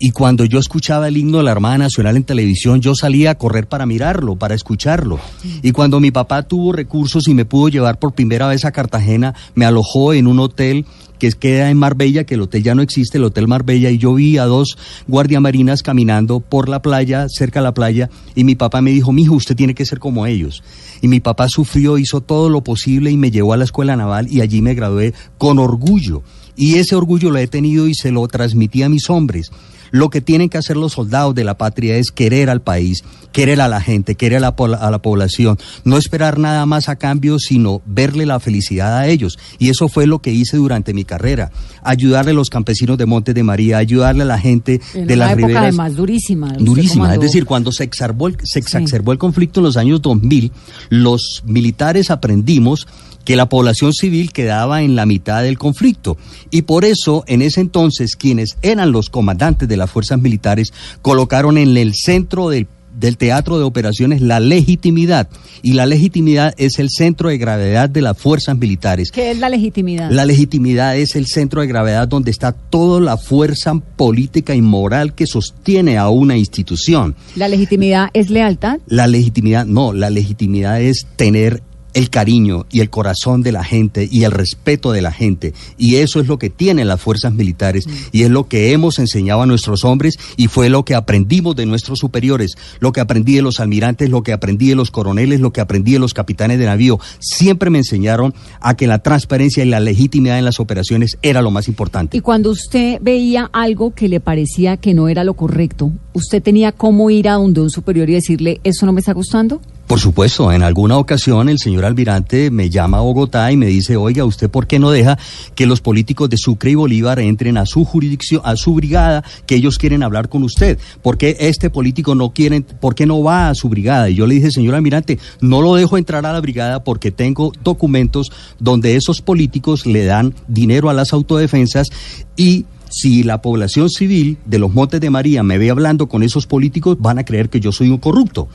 [0.02, 3.34] Y cuando yo escuchaba el himno de la Armada Nacional en televisión, yo salía a
[3.34, 5.20] correr para mirarlo, para escucharlo.
[5.62, 9.34] Y cuando mi papá tuvo recursos y me pudo llevar por primera vez a Cartagena,
[9.54, 10.86] me alojó en un hotel
[11.18, 14.14] que queda en Marbella, que el hotel ya no existe, el Hotel Marbella, y yo
[14.14, 18.80] vi a dos guardiamarinas caminando por la playa, cerca de la playa, y mi papá
[18.80, 20.62] me dijo, mijo, usted tiene que ser como ellos.
[21.02, 24.28] Y mi papá sufrió, hizo todo lo posible y me llevó a la escuela naval
[24.32, 26.22] y allí me gradué con orgullo.
[26.56, 29.50] Y ese orgullo lo he tenido y se lo transmití a mis hombres.
[29.90, 33.60] Lo que tienen que hacer los soldados de la patria es querer al país, querer
[33.60, 36.96] a la gente, querer a la, po- a la población, no esperar nada más a
[36.96, 39.38] cambio, sino verle la felicidad a ellos.
[39.58, 41.50] Y eso fue lo que hice durante mi carrera,
[41.82, 45.30] ayudarle a los campesinos de Montes de María, ayudarle a la gente En de las
[45.32, 46.52] época riberas además durísima.
[46.58, 47.14] Durísima.
[47.14, 50.52] Es decir, cuando se exacerbó, el, se exacerbó el conflicto en los años 2000,
[50.88, 52.86] los militares aprendimos
[53.24, 56.16] que la población civil quedaba en la mitad del conflicto.
[56.50, 61.58] Y por eso, en ese entonces, quienes eran los comandantes de las fuerzas militares colocaron
[61.58, 65.28] en el centro del del teatro de operaciones la legitimidad
[65.62, 69.48] y la legitimidad es el centro de gravedad de las fuerzas militares ¿Qué es la
[69.48, 70.10] legitimidad?
[70.10, 75.14] la legitimidad es el centro de gravedad donde está toda la fuerza política y moral
[75.14, 77.14] que sostiene a una institución.
[77.36, 78.78] ¿La legitimidad es lealtad?
[78.86, 81.62] La legitimidad, no, la legitimidad es tener
[81.94, 85.54] el cariño y el corazón de la gente y el respeto de la gente.
[85.78, 89.42] Y eso es lo que tienen las fuerzas militares y es lo que hemos enseñado
[89.42, 93.42] a nuestros hombres y fue lo que aprendimos de nuestros superiores, lo que aprendí de
[93.42, 96.66] los almirantes, lo que aprendí de los coroneles, lo que aprendí de los capitanes de
[96.66, 96.98] navío.
[97.18, 101.50] Siempre me enseñaron a que la transparencia y la legitimidad en las operaciones era lo
[101.50, 102.16] más importante.
[102.16, 106.72] Y cuando usted veía algo que le parecía que no era lo correcto, ¿usted tenía
[106.72, 109.60] cómo ir a donde un superior y decirle, eso no me está gustando?
[109.86, 113.96] Por supuesto, en alguna ocasión el señor almirante me llama a Bogotá y me dice,
[113.96, 115.18] oiga, ¿usted por qué no deja
[115.54, 119.56] que los políticos de Sucre y Bolívar entren a su jurisdicción, a su brigada, que
[119.56, 120.78] ellos quieren hablar con usted?
[121.02, 124.10] ¿Por qué este político no quiere, por qué no va a su brigada?
[124.10, 127.52] Y yo le dije, señor almirante, no lo dejo entrar a la brigada porque tengo
[127.62, 131.88] documentos donde esos políticos le dan dinero a las autodefensas
[132.36, 136.46] y si la población civil de los Montes de María me ve hablando con esos
[136.46, 138.48] políticos, van a creer que yo soy un corrupto.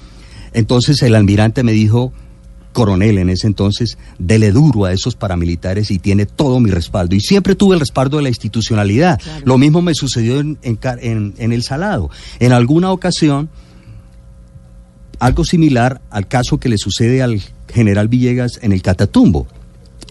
[0.54, 2.14] Entonces el almirante me dijo,
[2.76, 7.16] coronel en ese entonces, dele duro a esos paramilitares y tiene todo mi respaldo.
[7.16, 9.20] Y siempre tuve el respaldo de la institucionalidad.
[9.46, 12.10] Lo mismo me sucedió en, en Ca- en- en El Salado.
[12.40, 13.50] En alguna ocasión,
[15.20, 17.42] algo similar al caso que le sucede al
[17.74, 19.48] general Villegas en el Catatumbo.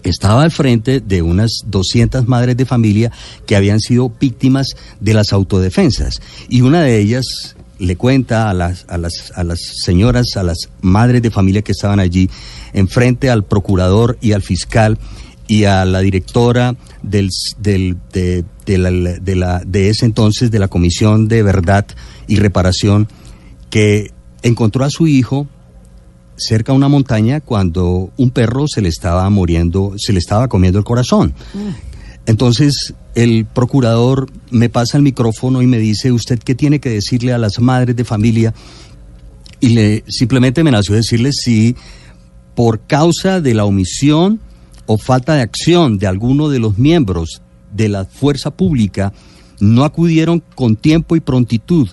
[0.03, 3.11] Estaba al frente de unas 200 madres de familia
[3.47, 4.67] que habían sido víctimas
[4.99, 6.21] de las autodefensas.
[6.49, 10.69] Y una de ellas le cuenta a las, a las, a las señoras, a las
[10.81, 12.29] madres de familia que estaban allí,
[12.73, 14.97] enfrente al procurador y al fiscal
[15.47, 20.59] y a la directora del, del- de, de la, de, la- de ese entonces de
[20.59, 21.85] la Comisión de Verdad
[22.27, 23.07] y Reparación,
[23.69, 24.11] que
[24.41, 25.47] encontró a su hijo
[26.37, 30.79] cerca a una montaña cuando un perro se le estaba muriendo, se le estaba comiendo
[30.79, 31.33] el corazón.
[32.25, 37.33] Entonces el procurador me pasa el micrófono y me dice, ¿usted qué tiene que decirle
[37.33, 38.53] a las madres de familia?
[39.61, 41.75] Y le simplemente me nació decirle si
[42.55, 44.39] por causa de la omisión
[44.85, 47.41] o falta de acción de alguno de los miembros
[47.73, 49.13] de la fuerza pública
[49.59, 51.87] no acudieron con tiempo y prontitud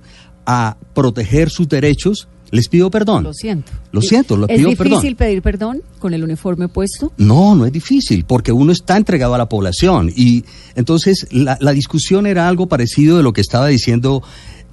[0.45, 3.25] a proteger sus derechos, les pido perdón.
[3.25, 3.73] Lo siento.
[3.91, 5.17] Lo siento, lo ¿Es pido difícil perdón.
[5.17, 7.13] pedir perdón con el uniforme puesto?
[7.17, 10.13] No, no es difícil, porque uno está entregado a la población.
[10.15, 10.45] Y
[10.77, 14.23] entonces la, la discusión era algo parecido de lo que estaba diciendo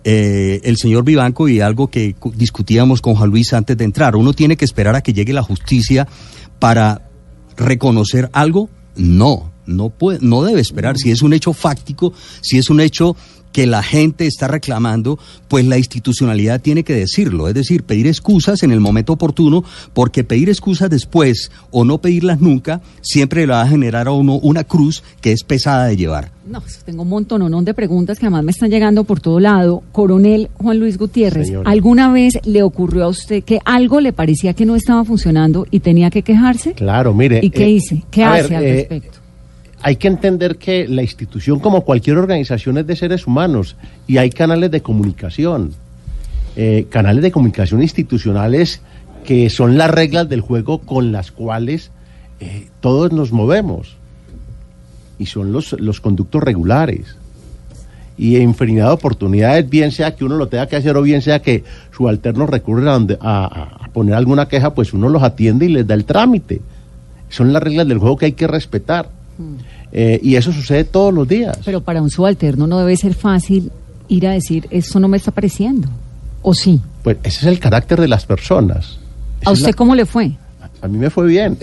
[0.04, 4.15] eh, el señor Vivanco y algo que cu- discutíamos con Juan Luis antes de entrar.
[4.15, 6.08] Uno tiene que esperar a que llegue la justicia
[6.60, 7.10] para
[7.58, 8.70] reconocer algo.
[8.96, 10.98] No, no puede, no debe esperar.
[10.98, 13.15] Si es un hecho fáctico, si es un hecho
[13.52, 18.64] que la gente está reclamando, pues la institucionalidad tiene que decirlo, es decir, pedir excusas
[18.64, 23.62] en el momento oportuno, porque pedir excusas después o no pedirlas nunca, siempre le va
[23.62, 26.32] a generar a uno una cruz que es pesada de llevar.
[26.46, 29.84] No, tengo un montón de preguntas que además me están llegando por todo lado.
[29.92, 31.70] Coronel Juan Luis Gutiérrez, Señora.
[31.70, 35.80] ¿alguna vez le ocurrió a usted que algo le parecía que no estaba funcionando y
[35.82, 36.74] tenía que quejarse?
[36.74, 37.40] Claro, mire.
[37.44, 38.04] ¿Y qué eh, hice?
[38.10, 39.20] ¿Qué hace ver, al eh, respecto?
[39.82, 43.76] Hay que entender que la institución, como cualquier organización, es de seres humanos
[44.08, 45.74] y hay canales de comunicación.
[46.56, 48.82] Eh, canales de comunicación institucionales
[49.24, 51.92] que son las reglas del juego con las cuales
[52.39, 53.96] eh, todos nos movemos.
[55.18, 57.15] Y son los, los conductos regulares.
[58.18, 61.42] Y infinidad de oportunidades, bien sea que uno lo tenga que hacer o bien sea
[61.42, 61.63] que
[61.96, 62.88] subalternos recurren
[63.22, 63.46] a-
[63.86, 66.62] a poner alguna queja, pues uno los atiende y les da el trámite.
[67.30, 69.10] Son las reglas del juego que hay que respetar.
[69.91, 71.58] Eh, y eso sucede todos los días.
[71.65, 73.71] Pero para un subalterno no debe ser fácil
[74.08, 75.88] ir a decir, esto no me está pareciendo.
[76.41, 76.80] ¿O sí?
[77.04, 78.97] Pues ese es el carácter de las personas.
[79.45, 80.32] ¿A usted la- cómo le fue?
[80.82, 81.58] A mí me fue bien.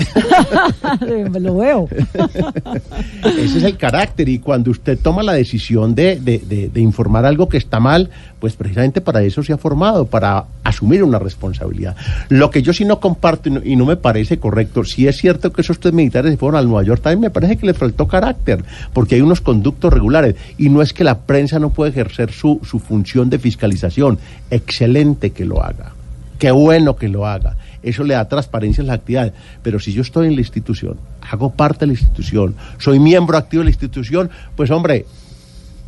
[1.40, 1.88] Lo veo.
[3.24, 7.24] Ese es el carácter y cuando usted toma la decisión de, de- de- de informar
[7.24, 11.96] algo que está mal, pues precisamente para eso se ha formado, para asumir una responsabilidad.
[12.28, 15.16] Lo que yo sí no comparto y no, y no me parece correcto, si es
[15.16, 17.76] cierto que esos tres militares se fueron al Nueva York Times, me parece que les
[17.78, 21.90] faltó carácter, porque hay unos conductos regulares y no es que la prensa no puede
[21.90, 24.18] ejercer su, su función de fiscalización.
[24.50, 25.92] Excelente que lo haga.
[26.38, 27.56] Qué bueno que lo haga.
[27.86, 29.32] Eso le da transparencia a las actividades.
[29.62, 30.98] Pero si yo estoy en la institución,
[31.30, 35.06] hago parte de la institución, soy miembro activo de la institución, pues hombre,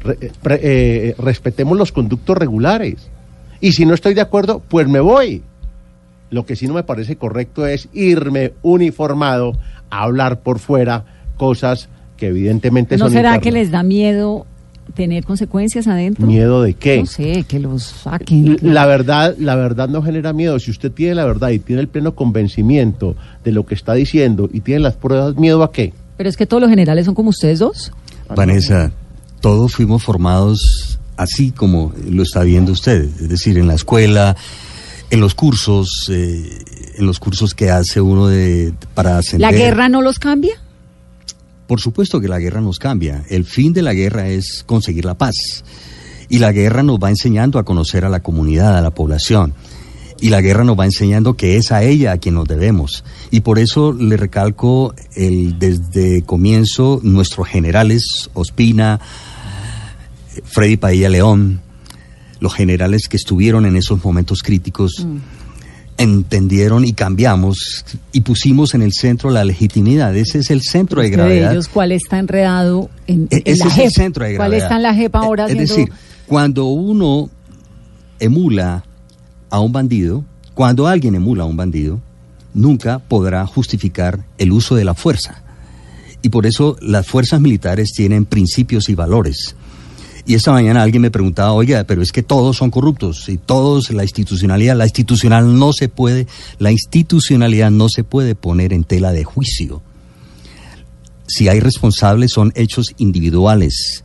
[0.01, 3.09] re- eh, pre- eh, respetemos los conductos regulares.
[3.61, 5.43] Y si no estoy de acuerdo, pues me voy.
[6.31, 9.53] Lo que sí no me parece correcto es irme uniformado
[9.91, 11.05] a hablar por fuera
[11.37, 13.43] cosas que evidentemente ¿No son será internas.
[13.43, 14.47] que les da miedo
[14.95, 16.27] tener consecuencias adentro?
[16.27, 16.99] miedo de qué?
[17.01, 18.59] No sé, que los saquen.
[18.63, 20.59] La verdad, la verdad no genera miedo.
[20.59, 24.49] Si usted tiene la verdad y tiene el pleno convencimiento de lo que está diciendo
[24.53, 25.93] y tiene las pruebas, ¿miedo a qué?
[26.17, 27.93] Pero es que todos los generales son como ustedes dos.
[28.35, 28.93] Vanessa,
[29.41, 34.37] todos fuimos formados así como lo está viendo usted, es decir, en la escuela,
[35.11, 36.59] en los cursos, eh,
[36.97, 39.51] en los cursos que hace uno de para ascender.
[39.51, 40.55] ¿La guerra no los cambia?
[41.69, 43.25] Por supuesto que la guerra nos cambia.
[43.29, 45.35] El fin de la guerra es conseguir la paz.
[46.31, 49.53] Y la guerra nos va enseñando a conocer a la comunidad, a la población.
[50.19, 53.05] Y la guerra nos va enseñando que es a ella a quien nos debemos.
[53.31, 58.99] Y por eso le recalco el, desde comienzo nuestros generales, Ospina,
[60.45, 61.61] Freddy Padilla León,
[62.41, 65.07] los generales que estuvieron en esos momentos críticos,
[65.99, 70.17] entendieron y cambiamos y pusimos en el centro la legitimidad.
[70.17, 71.53] Ese es el centro de De gravedad.
[71.53, 73.91] ellos, ¿cuál está enredado en, E- en Ese la es el JEP?
[73.93, 74.67] centro de ¿Cuál gravedad.
[74.67, 75.91] está en la JEP ahora Es decir,
[76.27, 77.29] cuando uno
[78.21, 78.85] emula
[79.51, 82.01] a un bandido, cuando alguien emula a un bandido,
[82.55, 85.43] nunca podrá justificar el uso de la fuerza.
[86.23, 89.55] Y por eso las fuerzas militares tienen principios y valores.
[90.29, 93.91] Y esta mañana alguien me preguntaba, oiga, pero es que todos son corruptos y todos
[93.93, 96.27] la institucionalidad, la institucional no se puede,
[96.59, 99.81] la institucionalidad no se puede poner en tela de juicio.
[101.27, 104.05] Si hay responsables son hechos individuales.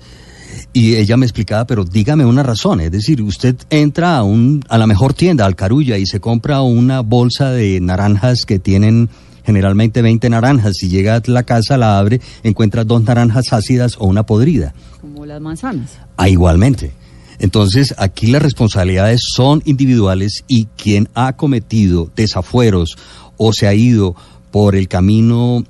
[0.71, 4.77] Y ella me explicaba, pero dígame una razón, es decir, usted entra a un a
[4.77, 9.09] la mejor tienda, al Carulla y se compra una bolsa de naranjas que tienen
[9.43, 14.05] generalmente 20 naranjas, si llega a la casa la abre, encuentra dos naranjas ácidas o
[14.07, 14.73] una podrida.
[15.01, 15.91] Como las manzanas.
[16.17, 16.91] Ah, igualmente.
[17.39, 22.95] Entonces, aquí las responsabilidades son individuales y quien ha cometido desafueros
[23.37, 24.15] o se ha ido
[24.51, 25.63] por el camino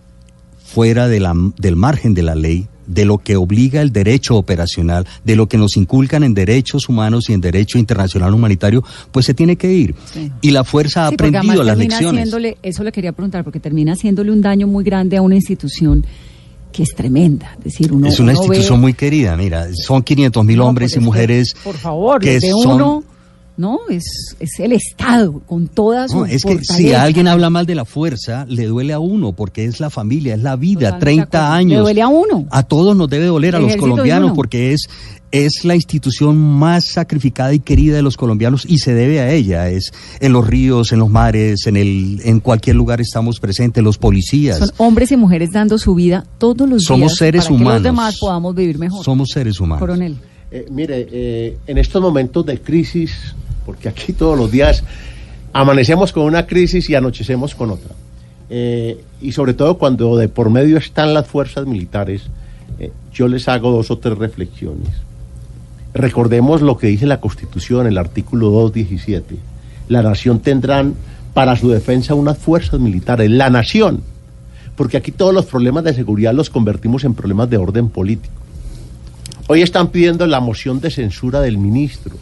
[0.64, 5.06] fuera de la- del margen de la ley, de lo que obliga el derecho operacional,
[5.24, 9.34] de lo que nos inculcan en derechos humanos y en derecho internacional humanitario, pues se
[9.34, 9.96] tiene que ir.
[10.14, 10.32] Sí.
[10.42, 12.34] Y la fuerza ha Sí, aprendido las lecciones.
[12.62, 16.06] eso le quería preguntar, porque termina haciéndole un daño muy grande a una institución
[16.72, 17.54] que es tremenda.
[17.60, 20.92] Es decir, uno es una uno ve- institución muy querida, mira, son 500 mil hombres
[20.92, 22.72] pero y que, mujeres por favor, que de son...
[22.74, 23.04] uno,
[23.56, 27.66] no, es, es el Estado con toda su No, es que si alguien habla mal
[27.66, 31.06] de la fuerza, le duele a uno, porque es la familia, es la vida, Totalmente
[31.06, 31.54] de 30 acuerdo.
[31.56, 31.72] años.
[31.72, 32.48] Le duele a uno.
[32.50, 34.88] A todos nos debe doler, a El los colombianos, porque es,
[35.32, 39.70] es la institución más sacrificada y querida de los colombianos y se debe a ella.
[39.70, 43.98] Es en los ríos, en los mares, en, el, en cualquier lugar estamos presentes, los
[44.00, 44.58] policías.
[44.58, 47.74] Son hombres y mujeres dando su vida todos los Somos días seres para que humanos.
[47.76, 49.04] los demás podamos vivir mejor.
[49.06, 49.80] Somos seres humanos.
[49.80, 50.18] Coronel.
[50.56, 53.12] Eh, mire, eh, en estos momentos de crisis,
[53.66, 54.84] porque aquí todos los días
[55.54, 57.96] amanecemos con una crisis y anochecemos con otra,
[58.50, 62.24] eh, y sobre todo cuando de por medio están las fuerzas militares,
[62.80, 64.90] eh, yo les hago dos o tres reflexiones.
[65.94, 69.38] Recordemos lo que dice la Constitución, el artículo 217.
[69.90, 70.96] La nación tendrán
[71.34, 74.02] para su defensa unas fuerzas militares, la nación,
[74.76, 78.34] porque aquí todos los problemas de seguridad los convertimos en problemas de orden político.
[79.48, 82.16] Hoy están pidiendo la moción de censura del ministro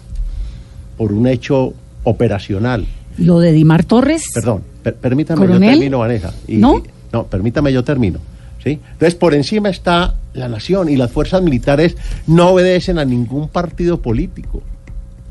[1.01, 2.85] por un hecho operacional.
[3.17, 4.25] Lo de Dimar Torres.
[4.35, 5.69] Perdón, per- permítame, ¿Coronel?
[5.71, 6.31] yo termino, Vanessa.
[6.47, 6.83] Y- ¿No?
[7.11, 8.19] no, permítame, yo termino.
[8.63, 8.79] ¿sí?
[8.91, 13.99] Entonces, por encima está la nación y las fuerzas militares no obedecen a ningún partido
[13.99, 14.61] político.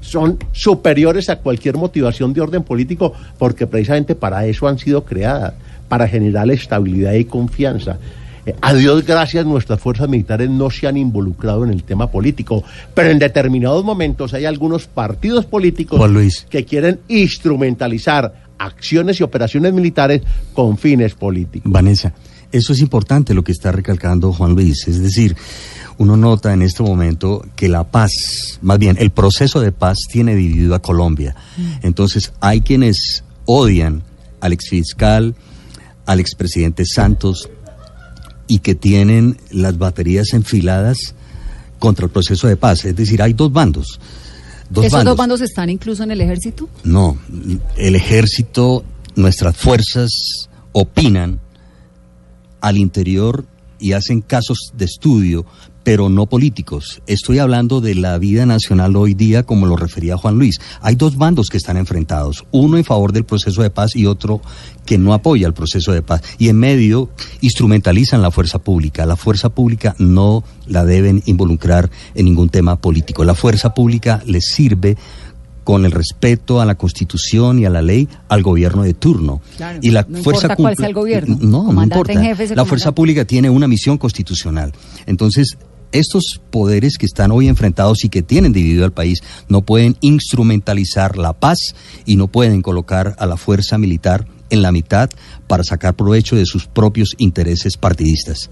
[0.01, 5.55] Son superiores a cualquier motivación de orden político porque precisamente para eso han sido creadas,
[5.89, 7.99] para generar estabilidad y confianza.
[8.47, 12.65] Eh, a Dios gracias, nuestras fuerzas militares no se han involucrado en el tema político,
[12.95, 16.47] pero en determinados momentos hay algunos partidos políticos Juan Luis.
[16.49, 20.23] que quieren instrumentalizar acciones y operaciones militares
[20.55, 21.71] con fines políticos.
[21.71, 22.13] Vanessa,
[22.53, 24.87] eso es importante lo que está recalcando Juan Luis.
[24.89, 25.37] Es decir,
[25.99, 30.35] uno nota en este momento que la paz, más bien el proceso de paz tiene
[30.35, 31.37] dividido a Colombia.
[31.83, 34.03] Entonces hay quienes odian
[34.41, 35.35] al exfiscal,
[36.07, 37.49] al expresidente Santos
[38.51, 41.15] y que tienen las baterías enfiladas
[41.79, 42.85] contra el proceso de paz.
[42.85, 44.01] Es decir, hay dos bandos.
[44.69, 45.13] Dos ¿Esos bandos.
[45.13, 46.69] dos bandos están incluso en el ejército?
[46.83, 47.17] No,
[47.77, 48.85] el ejército,
[49.15, 50.11] nuestras fuerzas
[50.73, 51.39] opinan
[52.61, 53.47] al interior
[53.79, 55.47] y hacen casos de estudio,
[55.83, 57.03] pero no políticos.
[57.07, 60.61] Estoy hablando de la vida nacional hoy día, como lo refería Juan Luis.
[60.81, 64.41] Hay dos bandos que están enfrentados, uno en favor del proceso de paz y otro
[64.85, 66.23] que no apoya el proceso de paz.
[66.39, 67.09] Y en medio
[67.41, 69.07] instrumentalizan la fuerza pública.
[69.07, 73.25] La fuerza pública no la deben involucrar en ningún tema político.
[73.25, 74.97] La fuerza pública les sirve
[75.65, 79.41] con el respeto a la Constitución y a la ley al gobierno de turno.
[79.57, 81.39] Claro, y la no fuerza importa cuál sea el gobierno.
[81.41, 82.21] No, no en importa.
[82.21, 84.73] jefe la fuerza pública tiene una misión constitucional.
[85.07, 85.59] Entonces,
[85.93, 91.17] estos poderes que están hoy enfrentados y que tienen dividido al país no pueden instrumentalizar
[91.17, 91.59] la paz
[92.07, 95.11] y no pueden colocar a la fuerza militar en la mitad
[95.47, 98.51] para sacar provecho de sus propios intereses partidistas.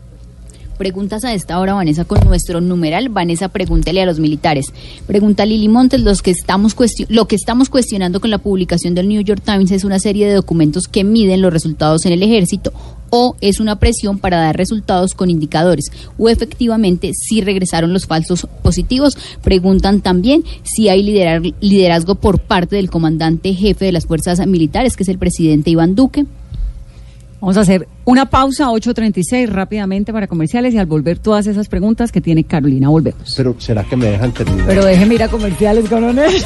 [0.78, 3.08] Preguntas a esta hora, Vanessa, con nuestro numeral.
[3.08, 4.66] Vanessa, pregúntele a los militares.
[5.08, 6.76] Pregunta Lili Montes, los que estamos
[7.08, 10.34] lo que estamos cuestionando con la publicación del New York Times es una serie de
[10.34, 12.72] documentos que miden los resultados en el ejército
[13.10, 18.46] o es una presión para dar resultados con indicadores o efectivamente si regresaron los falsos
[18.62, 19.18] positivos.
[19.42, 25.02] Preguntan también si hay liderazgo por parte del comandante jefe de las fuerzas militares, que
[25.02, 26.26] es el presidente Iván Duque.
[27.40, 32.10] Vamos a hacer una pausa, 8.36, rápidamente para comerciales y al volver todas esas preguntas
[32.10, 33.32] que tiene Carolina, volvemos.
[33.36, 34.66] Pero ¿será que me dejan terminar?
[34.66, 36.32] Pero déjeme ir a comerciales, coronel.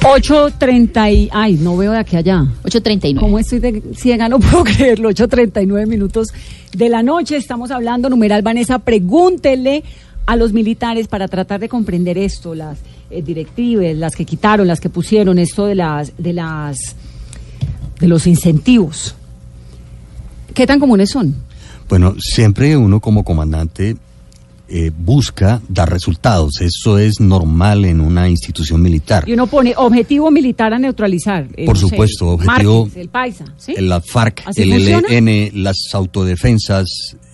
[0.00, 1.28] 8.30 y...
[1.32, 2.40] Ay, no veo de aquí allá.
[2.64, 3.20] 839.
[3.20, 4.28] ¿Cómo estoy de ciega?
[4.28, 5.10] No puedo creerlo.
[5.10, 6.28] 8.39 minutos
[6.72, 7.36] de la noche.
[7.36, 9.84] Estamos hablando, numeral Vanessa, pregúntele
[10.28, 12.76] a los militares para tratar de comprender esto, las
[13.08, 16.76] eh, directivas, las que quitaron, las que pusieron, esto de las, de las,
[17.98, 19.14] de los incentivos.
[20.52, 21.34] ¿Qué tan comunes son?
[21.88, 23.96] Bueno, siempre uno como comandante
[24.68, 26.60] eh, busca dar resultados.
[26.60, 29.24] Eso es normal en una institución militar.
[29.26, 31.46] Y uno pone objetivo militar a neutralizar.
[31.56, 33.74] eh, Por no sé, supuesto, objetivo- Márquez, el paisa, ¿sí?
[33.78, 35.08] La FARC, ¿Así el funciona?
[35.08, 36.86] ELN, las autodefensas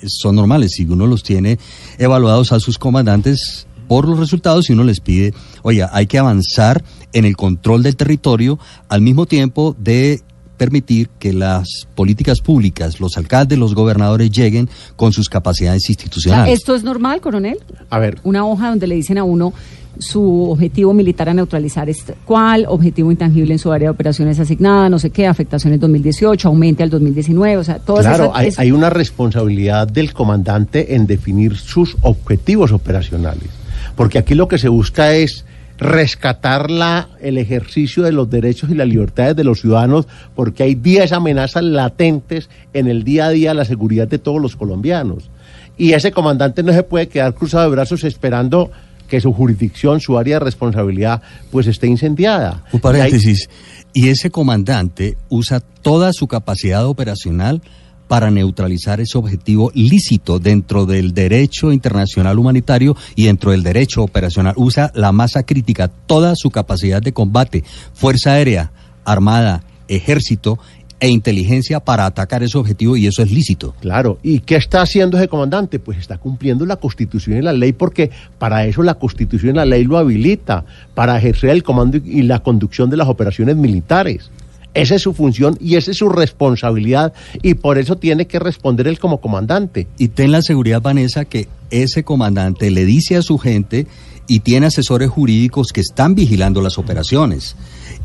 [0.02, 1.58] eh, son normales y uno los tiene
[1.98, 6.82] evaluados a sus comandantes por los resultados y uno les pide, oye, hay que avanzar
[7.12, 8.58] en el control del territorio
[8.88, 10.22] al mismo tiempo de
[10.56, 15.92] permitir que las políticas públicas, los alcaldes, los gobernadores lleguen con sus capacidades O sea,
[15.92, 16.58] institucionales.
[16.58, 17.58] ¿Esto es normal, coronel?
[17.90, 19.52] A ver, Una hoja donde le dicen a uno
[19.98, 24.88] su objetivo militar a neutralizar es cuál, objetivo intangible en su área de operaciones asignada,
[24.88, 28.36] no sé qué, afectaciones 2018, aumente al 2019, o sea, todas claro, esas...
[28.36, 33.48] hay, es- hay una responsabilidad del comandante en definir sus objetivos operacionales.
[33.94, 35.44] Porque aquí lo que se busca es
[35.78, 40.74] rescatar la, el ejercicio de los derechos y las libertades de los ciudadanos, porque hay
[40.74, 45.30] 10 amenazas latentes en el día a día a la seguridad de todos los colombianos.
[45.76, 48.70] Y ese comandante no se puede quedar cruzado de brazos esperando
[49.08, 51.20] que su jurisdicción, su área de responsabilidad,
[51.50, 52.62] pues esté incendiada.
[52.72, 53.48] Un Y hay- paréntesis.
[53.92, 57.60] Y ese comandante usa toda su capacidad operacional
[58.08, 64.54] para neutralizar ese objetivo lícito dentro del derecho internacional humanitario y dentro del derecho operacional.
[64.56, 68.72] Usa la masa crítica, toda su capacidad de combate, fuerza aérea,
[69.04, 70.58] armada, ejército
[71.00, 73.74] e inteligencia para atacar ese objetivo y eso es lícito.
[73.80, 75.78] Claro, ¿y qué está haciendo ese comandante?
[75.78, 79.64] Pues está cumpliendo la constitución y la ley porque para eso la constitución y la
[79.66, 84.30] ley lo habilita, para ejercer el comando y la conducción de las operaciones militares.
[84.74, 87.12] Esa es su función y esa es su responsabilidad
[87.42, 89.86] y por eso tiene que responder él como comandante.
[89.98, 93.86] Y ten la seguridad, Vanessa, que ese comandante le dice a su gente
[94.26, 97.56] y tiene asesores jurídicos que están vigilando las operaciones.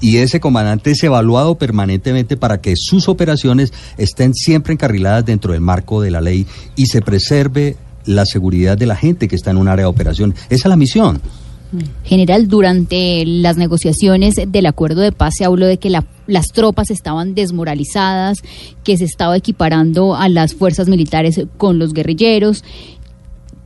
[0.02, 5.62] Y ese comandante es evaluado permanentemente para que sus operaciones estén siempre encarriladas dentro del
[5.62, 6.46] marco de la ley
[6.76, 10.36] y se preserve la seguridad de la gente que está en un área de operación.
[10.50, 11.22] Esa es la misión.
[12.04, 16.90] General, durante las negociaciones del acuerdo de paz se habló de que la- las tropas
[16.90, 18.40] estaban desmoralizadas,
[18.84, 22.64] que se estaba equiparando a las fuerzas militares con los guerrilleros.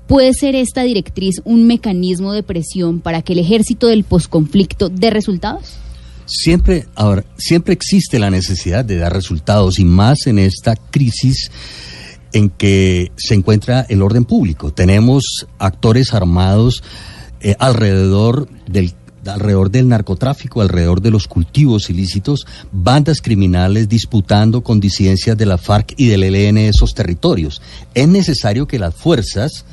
[0.07, 5.09] ¿Puede ser esta directriz un mecanismo de presión para que el ejército del posconflicto dé
[5.09, 5.75] resultados?
[6.25, 11.51] Siempre, ahora, siempre existe la necesidad de dar resultados y más en esta crisis
[12.33, 14.73] en que se encuentra el orden público.
[14.73, 16.83] Tenemos actores armados
[17.43, 18.93] eh, alrededor del
[19.25, 25.57] alrededor del narcotráfico, alrededor de los cultivos ilícitos, bandas criminales disputando con disidencias de la
[25.57, 27.61] FARC y del ELN esos territorios.
[27.93, 29.63] Es necesario que las fuerzas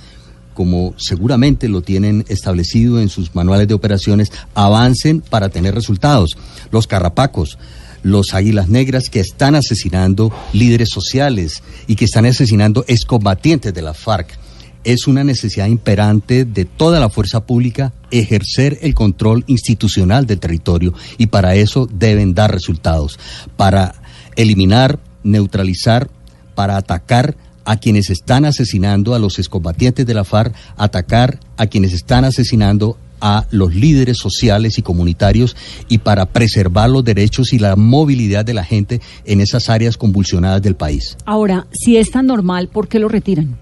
[0.54, 6.36] como seguramente lo tienen establecido en sus manuales de operaciones, avancen para tener resultados.
[6.70, 7.56] Los carrapacos,
[8.02, 13.94] los Águilas Negras, que están asesinando líderes sociales y que están asesinando excombatientes de la
[13.94, 14.39] FARC.
[14.84, 20.94] Es una necesidad imperante de toda la fuerza pública ejercer el control institucional del territorio
[21.18, 23.18] y para eso deben dar resultados,
[23.56, 23.94] para
[24.36, 26.10] eliminar, neutralizar,
[26.54, 31.92] para atacar a quienes están asesinando a los excombatientes de la FARC, atacar a quienes
[31.92, 35.56] están asesinando a los líderes sociales y comunitarios
[35.88, 40.62] y para preservar los derechos y la movilidad de la gente en esas áreas convulsionadas
[40.62, 41.16] del país.
[41.26, 43.58] Ahora, si es tan normal, ¿por qué lo retiran?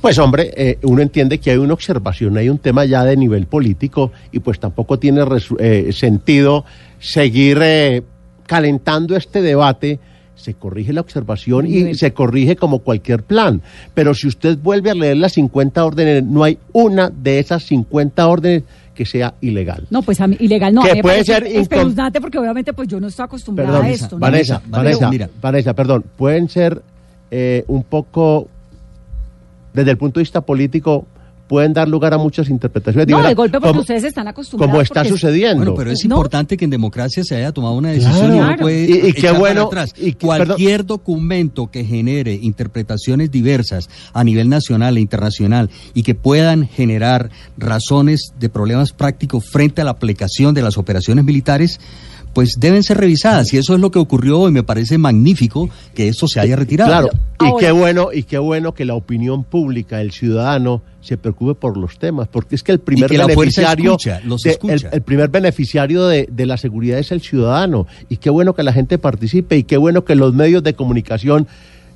[0.00, 3.46] Pues hombre, eh, uno entiende que hay una observación, hay un tema ya de nivel
[3.46, 6.64] político y pues tampoco tiene resu- eh, sentido
[7.00, 8.02] seguir eh,
[8.46, 9.98] calentando este debate.
[10.36, 13.62] Se corrige la observación y se corrige como cualquier plan.
[13.94, 18.28] Pero si usted vuelve a leer las 50 órdenes, no hay una de esas 50
[18.28, 18.62] órdenes
[18.94, 19.86] que sea ilegal.
[19.90, 20.82] No, pues a mí, ilegal no.
[20.82, 23.86] Que a mí me puede ser espeluznante porque obviamente pues yo no estoy acostumbrada Perdón,
[23.86, 24.16] a esto.
[24.16, 24.20] ¿no?
[24.20, 25.30] Vanessa, Vanessa, Vanessa, mira.
[25.40, 26.82] Vanessa, perdón, pueden ser
[27.30, 28.48] eh, un poco,
[29.76, 31.06] desde el punto de vista político,
[31.48, 33.06] pueden dar lugar a muchas interpretaciones.
[33.06, 34.68] No, Digo, de golpe porque como- ustedes están acostumbrados.
[34.72, 35.58] Como está porque- sucediendo.
[35.58, 36.16] Bueno, pero es No.
[36.16, 38.34] importante que en democracia se haya tomado una decisión Claro.
[38.34, 39.94] y no puede Y- y qué bueno- atrás.
[39.96, 46.16] y que- Cualquier documento que genere interpretaciones diversas a nivel nacional e internacional y que
[46.16, 51.78] puedan generar razones de problemas prácticos frente a la aplicación de las operaciones militares,
[52.36, 53.54] pues deben ser revisadas.
[53.54, 56.90] Y eso es lo que ocurrió y me parece magnífico que eso se haya retirado.
[56.90, 57.08] Claro,
[57.40, 61.78] y qué bueno, y qué bueno que la opinión pública, el ciudadano, se preocupe por
[61.78, 64.58] los temas, porque es que el primer que beneficiario, escucha, los de-.
[64.68, 68.62] El, el primer beneficiario de, de la seguridad es el ciudadano, y qué bueno que
[68.62, 71.46] la gente participe, y qué bueno que los medios de comunicación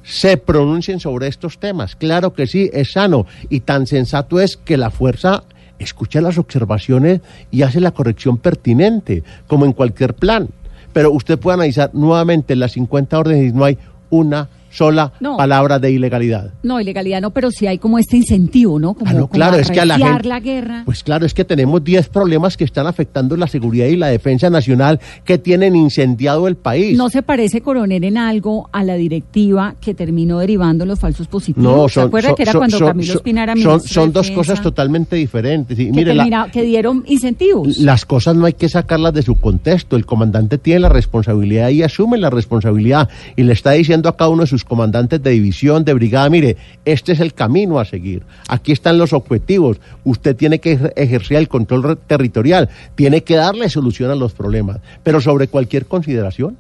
[0.03, 1.97] se pronuncien sobre estos temas.
[1.97, 5.45] Claro que sí, es sano, y tan sensato es que la fuerza
[5.81, 7.21] escucha las observaciones
[7.51, 10.49] y hace la corrección pertinente, como en cualquier plan.
[10.93, 13.79] Pero usted puede analizar nuevamente las 50 órdenes y no hay
[14.11, 15.37] una sola No.
[15.37, 16.53] palabra de ilegalidad.
[16.63, 18.95] No, ilegalidad no, pero sí hay como este incentivo, ¿no?
[18.95, 20.29] Como, Ah, no, como claro, es que a la arreciar gente.
[20.29, 20.83] la guerra.
[20.85, 24.49] Pues claro, es que tenemos 10 problemas que están afectando la seguridad y la defensa
[24.51, 26.97] nacional que tienen incendiado el país.
[26.97, 31.63] ¿No se parece, coronel, en algo a la directiva que terminó derivando los falsos positivos?
[31.73, 34.09] No, ¿Se son, acuerda son- que era son- cuando Camilo Espina era son, ministro son
[34.09, 35.79] de dos Defensa, cosas totalmente diferentes.
[35.79, 37.79] Y que, mire, la- termina- que dieron incentivos?
[37.79, 39.97] las cosas no hay que sacarlas de su contexto.
[39.97, 43.09] El comandante tiene la responsabilidad y asume la responsabilidad.
[43.37, 46.57] Y le está diciendo a cada uno de sus comandantes de división, de brigada, mire,
[46.85, 48.23] este es el camino a seguir.
[48.49, 49.79] Aquí están los objetivos.
[50.05, 52.69] Usted tiene que ejer- ejercer el control territorial.
[52.95, 54.79] Tiene que darle solución a los problemas.
[55.03, 56.57] Pero sobre cualquier consideración,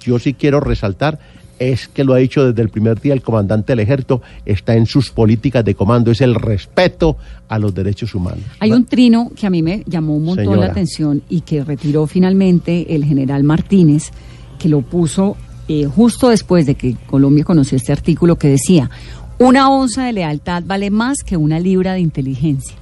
[0.00, 1.18] yo sí quiero resaltar
[1.58, 4.86] es que lo ha dicho desde el primer día el comandante del ejército, está en
[4.86, 7.16] sus políticas de comando, es el respeto
[7.48, 8.44] a los derechos humanos.
[8.60, 10.66] Hay un trino que a mí me llamó un montón Señora.
[10.66, 14.12] la atención y que retiró finalmente el general Martínez,
[14.56, 15.36] que lo puso
[15.68, 18.90] eh, justo después de que Colombia conoció este artículo que decía,
[19.38, 22.74] una onza de lealtad vale más que una libra de inteligencia,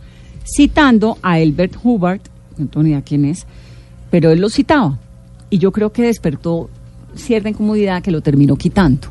[0.45, 2.21] citando a Elbert Hubbard,
[2.57, 3.47] no tengo ni idea quién es,
[4.11, 4.99] pero él lo citaba
[5.51, 6.71] y yo creo que despertó
[7.15, 9.09] cierta incomodidad que lo terminó quitando.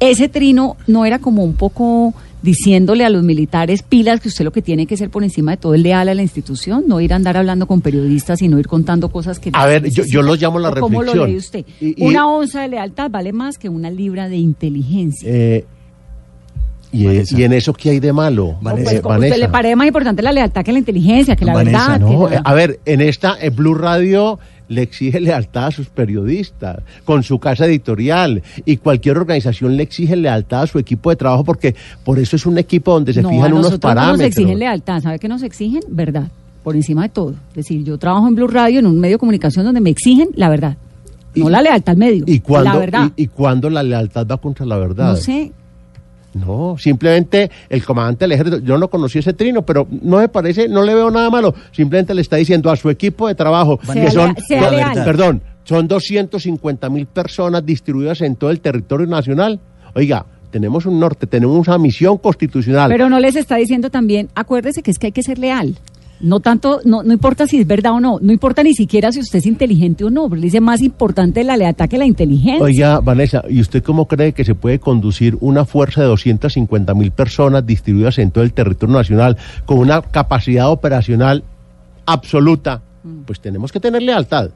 [0.00, 4.50] Ese trino no era como un poco diciéndole a los militares pilas que usted lo
[4.52, 7.12] que tiene que ser por encima de todo el leal a la institución, no ir
[7.12, 9.50] a andar hablando con periodistas, sino ir contando cosas que...
[9.52, 11.30] A ver, yo- yo lo llamo la ¿O ¿Cómo lo reflexión.
[11.30, 11.64] lee usted?
[11.80, 15.28] Y- y- una onza de lealtad vale más que una libra de inteligencia.
[15.30, 15.64] Eh,
[16.94, 17.38] y, Vanessa.
[17.38, 19.34] y en eso qué hay de malo, No, Eh, pues, ¿cómo Vanessa?
[19.36, 22.00] usted le parece más importante la lealtad que la inteligencia, que la Vanessa, verdad.
[22.00, 24.38] No, que eh, la- a ver, en esta en Blue Radio
[24.72, 30.16] le exige lealtad a sus periodistas, con su casa editorial, y cualquier organización le exige
[30.16, 33.28] lealtad a su equipo de trabajo, porque por eso es un equipo donde se no,
[33.28, 34.18] a fijan unos nosotros no parámetros.
[34.20, 35.80] nos exigen lealtad, ¿sabe qué nos exigen?
[35.88, 36.28] Verdad,
[36.62, 37.34] por encima de todo.
[37.50, 40.28] Es decir, yo trabajo en Blue Radio, en un medio de comunicación donde me exigen
[40.34, 40.76] la verdad.
[41.34, 43.10] No Y- la lealtad al medio, ¿Y cuándo, la verdad.
[43.16, 43.28] y,
[43.70, 45.10] la lealtad va contra la verdad?
[45.12, 45.52] no sé,
[46.34, 50.68] No, simplemente el comandante del ejército, yo no conocí ese trino, pero no me parece,
[50.68, 51.54] no le veo nada malo.
[51.72, 55.04] Simplemente le está diciendo a su equipo de trabajo Sea que son, sea no, leal.
[55.04, 59.60] perdón, son 250 mil personas distribuidas en todo el territorio nacional.
[59.94, 62.90] Oiga, tenemos un norte, tenemos una misión constitucional.
[62.90, 65.76] pero no les está diciendo también, acuérdese que es que hay que ser leal.
[66.22, 69.18] No tanto, no, no importa si es verdad o no, no importa ni siquiera si
[69.18, 72.62] usted es inteligente o no, pero le dice más importante la lealtad que la inteligencia.
[72.62, 77.10] Oiga, Vanessa, ¿y usted cómo cree que se puede conducir una fuerza de 250 mil
[77.10, 81.42] personas distribuidas en todo el territorio nacional con una capacidad operacional
[82.06, 82.82] absoluta?
[83.02, 83.22] Mm.
[83.26, 84.50] Pues tenemos que tener lealtad.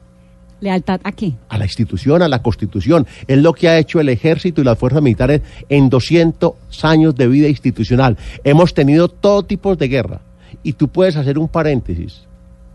[0.59, 1.33] ¿Lealtad a qué?
[1.49, 3.05] a la institución, a la constitución.
[3.27, 6.53] Es lo que ha hecho el ejército y las fuerzas militares en 200
[6.83, 8.17] años de vida institucional.
[8.43, 10.21] Hemos tenido todo tipo de guerra.
[10.67, 12.27] Y tú puedes hacer un paréntesis.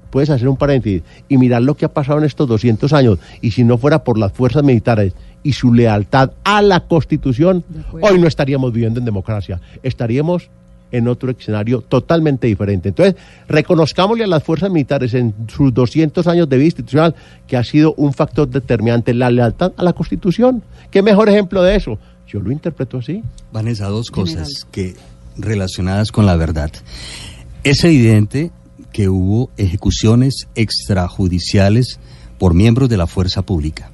[0.09, 3.51] puedes hacer un paréntesis y mirar lo que ha pasado en estos 200 años, y
[3.51, 5.12] si no fuera por las fuerzas militares
[5.43, 7.64] y su lealtad a la Constitución,
[8.01, 10.49] hoy no estaríamos viviendo en democracia, estaríamos
[10.90, 12.90] en otro escenario totalmente diferente.
[12.90, 13.16] Entonces,
[13.49, 17.14] reconozcámosle a las fuerzas militares en sus 200 años de vida institucional
[17.47, 20.62] que ha sido un factor determinante la lealtad a la Constitución.
[20.90, 21.99] ¿Qué mejor ejemplo de eso?
[22.26, 23.22] Yo lo interpreto así.
[23.53, 24.95] Vanessa, dos cosas que
[25.38, 26.70] relacionadas con la verdad.
[27.64, 28.50] Es evidente
[28.92, 32.00] que hubo ejecuciones extrajudiciales
[32.38, 33.92] por miembros de la fuerza pública.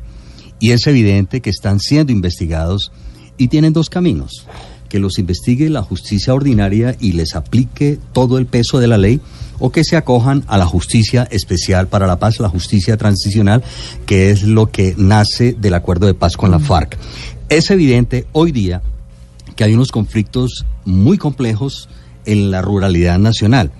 [0.58, 2.92] Y es evidente que están siendo investigados
[3.36, 4.46] y tienen dos caminos
[4.88, 9.20] que los investigue la justicia ordinaria y les aplique todo el peso de la ley
[9.58, 13.62] o que se acojan a la justicia especial para la paz, la justicia transicional,
[14.06, 16.96] que es lo que nace del acuerdo de paz con la FARC.
[17.50, 18.80] Es evidente hoy día
[19.56, 21.90] que hay unos conflictos muy complejos
[22.28, 23.72] en la ruralidad nacional.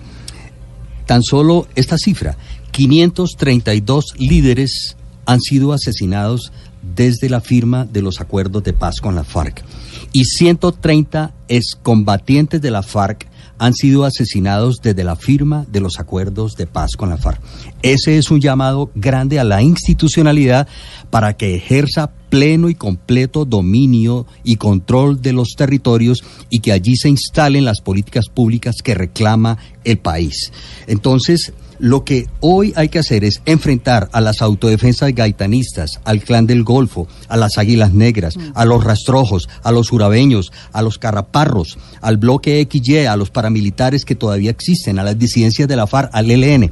[1.05, 2.37] Tan solo esta cifra,
[2.71, 9.23] 532 líderes han sido asesinados desde la firma de los acuerdos de paz con la
[9.23, 9.63] FARC
[10.11, 13.27] y 130 excombatientes de la FARC
[13.59, 17.41] han sido asesinados desde la firma de los acuerdos de paz con la FARC.
[17.81, 20.67] Ese es un llamado grande a la institucionalidad
[21.09, 26.95] para que ejerza pleno y completo dominio y control de los territorios y que allí
[26.95, 30.51] se instalen las políticas públicas que reclama el país.
[30.87, 36.45] Entonces, lo que hoy hay que hacer es enfrentar a las autodefensas gaitanistas, al clan
[36.45, 41.77] del Golfo, a las águilas negras, a los rastrojos, a los urabeños, a los caraparros,
[42.01, 46.09] al bloque XY, a los paramilitares que todavía existen, a las disidencias de la FARC,
[46.13, 46.69] al ELN.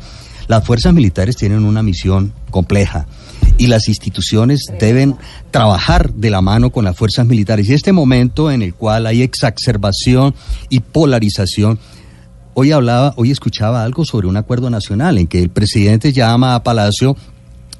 [0.47, 3.05] Las fuerzas militares tienen una misión compleja
[3.57, 5.15] y las instituciones deben
[5.51, 7.67] trabajar de la mano con las fuerzas militares.
[7.67, 10.35] Y este momento en el cual hay exacerbación
[10.69, 11.79] y polarización
[12.59, 16.63] Hoy hablaba, hoy escuchaba algo sobre un acuerdo nacional en que el presidente llama a
[16.63, 17.15] Palacio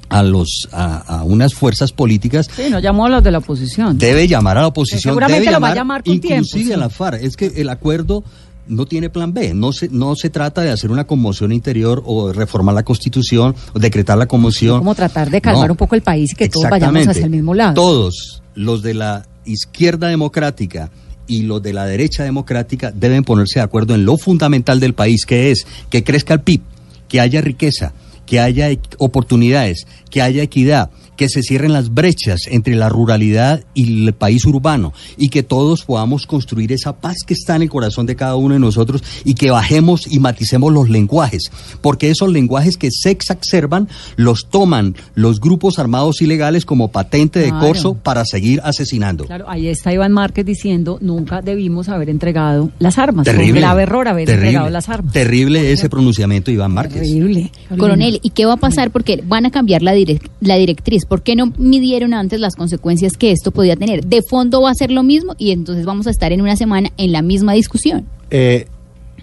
[0.08, 2.46] a los a, unas fuerzas políticas.
[2.54, 3.98] Sí, no llamó a los de la oposición.
[3.98, 5.00] Debe llamar a la oposición.
[5.00, 7.24] seguramente debe lo va a llamar con inclusive tiempo, a la FARC.
[7.24, 8.22] Es que el acuerdo
[8.68, 9.52] no tiene plan B.
[9.52, 13.80] No se, no se trata de hacer una conmoción interior o reformar la constitución o
[13.80, 14.78] decretar la conmoción.
[14.78, 15.72] como tratar de calmar No.
[15.72, 17.74] un poco el país y que todos vayamos hacia el mismo lado.
[17.74, 20.88] Todos los de la izquierda democrática
[21.28, 25.24] y los de la derecha democrática deben ponerse de acuerdo en lo fundamental del país,
[25.26, 26.62] que es que crezca el PIB,
[27.08, 27.92] que haya riqueza,
[28.26, 33.62] que haya equ- oportunidades, que haya equidad, que se cierren las brechas entre la ruralidad
[33.74, 37.68] y el país urbano y que todos podamos construir esa paz que está en el
[37.68, 41.50] corazón de cada uno de nosotros y que bajemos y maticemos los lenguajes,
[41.82, 47.48] porque esos lenguajes que se exacerban los toman los grupos armados ilegales como patente de
[47.50, 47.66] Claro.
[47.66, 49.24] corso para seguir asesinando.
[49.26, 53.24] Claro, ahí está Iván Márquez diciendo nunca debimos haber entregado las armas.
[53.24, 53.60] Terrible.
[53.60, 55.12] grave error haber terrible, entregado las armas.
[55.12, 57.02] Terrible ese pronunciamiento de Iván Márquez.
[57.02, 57.50] Terrible.
[57.76, 58.90] Coronel, ¿y qué va a pasar?
[58.92, 61.04] Porque van a cambiar la, direc- la directriz.
[61.08, 64.04] ¿Por qué no midieron antes las consecuencias que esto podía tener?
[64.04, 66.90] De fondo va a ser lo mismo y entonces vamos a estar en una semana
[66.98, 68.06] en la misma discusión.
[68.30, 68.66] Eh,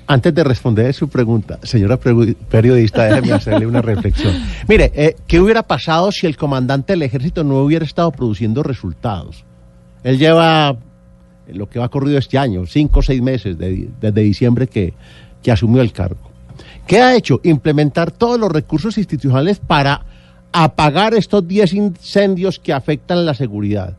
[0.08, 4.34] antes de responder su pregunta, señora periodista, déjeme hacerle una reflexión.
[4.68, 9.44] Mire, eh, ¿qué hubiera pasado si el comandante del ejército no hubiera estado produciendo resultados?
[10.04, 14.22] Él lleva eh, lo que va corrido este año, cinco o seis meses de- desde
[14.22, 14.94] diciembre que,
[15.44, 16.32] que asumió el cargo.
[16.88, 17.40] ¿Qué ha hecho?
[17.44, 20.06] Implementar todos los recursos institucionales para
[20.64, 23.98] apagar estos 10 incendios que afectan la seguridad.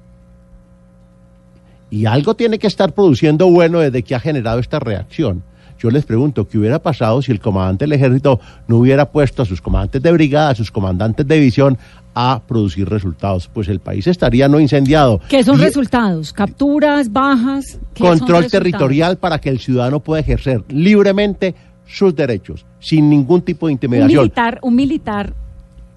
[1.90, 5.42] Y algo tiene que estar produciendo bueno desde que ha generado esta reacción.
[5.78, 9.44] Yo les pregunto, ¿qué hubiera pasado si el comandante del ejército no hubiera puesto a
[9.44, 11.76] sus comandantes de brigada, a sus comandantes de división
[12.14, 13.48] a producir resultados?
[13.52, 15.20] Pues el país estaría no incendiado.
[15.28, 16.32] ¿Qué son Y- resultados?
[16.32, 17.78] ¿Capturas, bajas?
[17.92, 21.54] ¿Qué son control territorial para que el ciudadano pueda ejercer libremente
[21.86, 24.22] sus derechos, sin ningún tipo de Un intimidación.
[24.22, 25.34] militar, un militar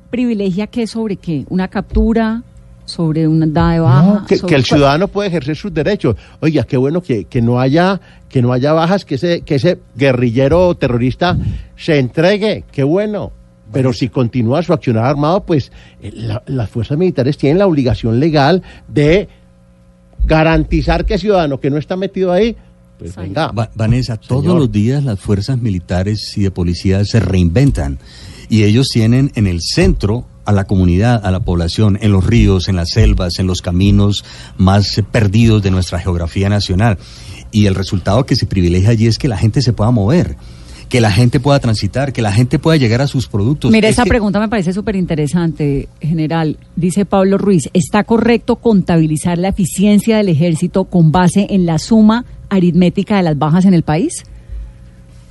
[0.10, 1.45] privilegia qué sobre qué?
[1.49, 2.43] ¿Una captura?
[2.86, 4.01] ¿Sobre una dada de baja?
[4.22, 6.16] No, que, sobre que el ciudadano puede ejercer sus derechos.
[6.39, 9.80] Oiga, qué bueno que, que no haya que no haya bajas, que ese que ese
[9.95, 11.38] guerrillero terrorista
[11.78, 13.32] se entregue, qué bueno.
[13.72, 18.20] Pero si continúa su accionar armado, pues eh, la- las fuerzas militares tienen la obligación
[18.20, 19.28] legal de
[20.26, 22.55] garantizar que el ciudadano que no está metido ahí,
[22.97, 23.51] pues venga.
[23.51, 27.99] Va- Vanessa, todos los días las fuerzas militares y de policía se reinventan
[28.50, 32.68] y ellos tienen en el centro a la comunidad, a la población, en los ríos,
[32.68, 34.26] en las selvas, en los caminos
[34.58, 36.97] más perdidos de nuestra geografía nacional.
[37.52, 40.38] Y el resultado que se privilegia allí es que la gente se pueda mover,
[40.89, 43.72] que la gente pueda transitar, que la gente pueda llegar a sus productos.
[43.72, 46.58] Mire, Es esa pregunta me parece súper interesante, general.
[46.76, 52.26] Dice Pablo Ruiz, ¿está correcto contabilizar la eficiencia del ejército con base en la suma
[52.50, 54.24] aritmética de las bajas en el país?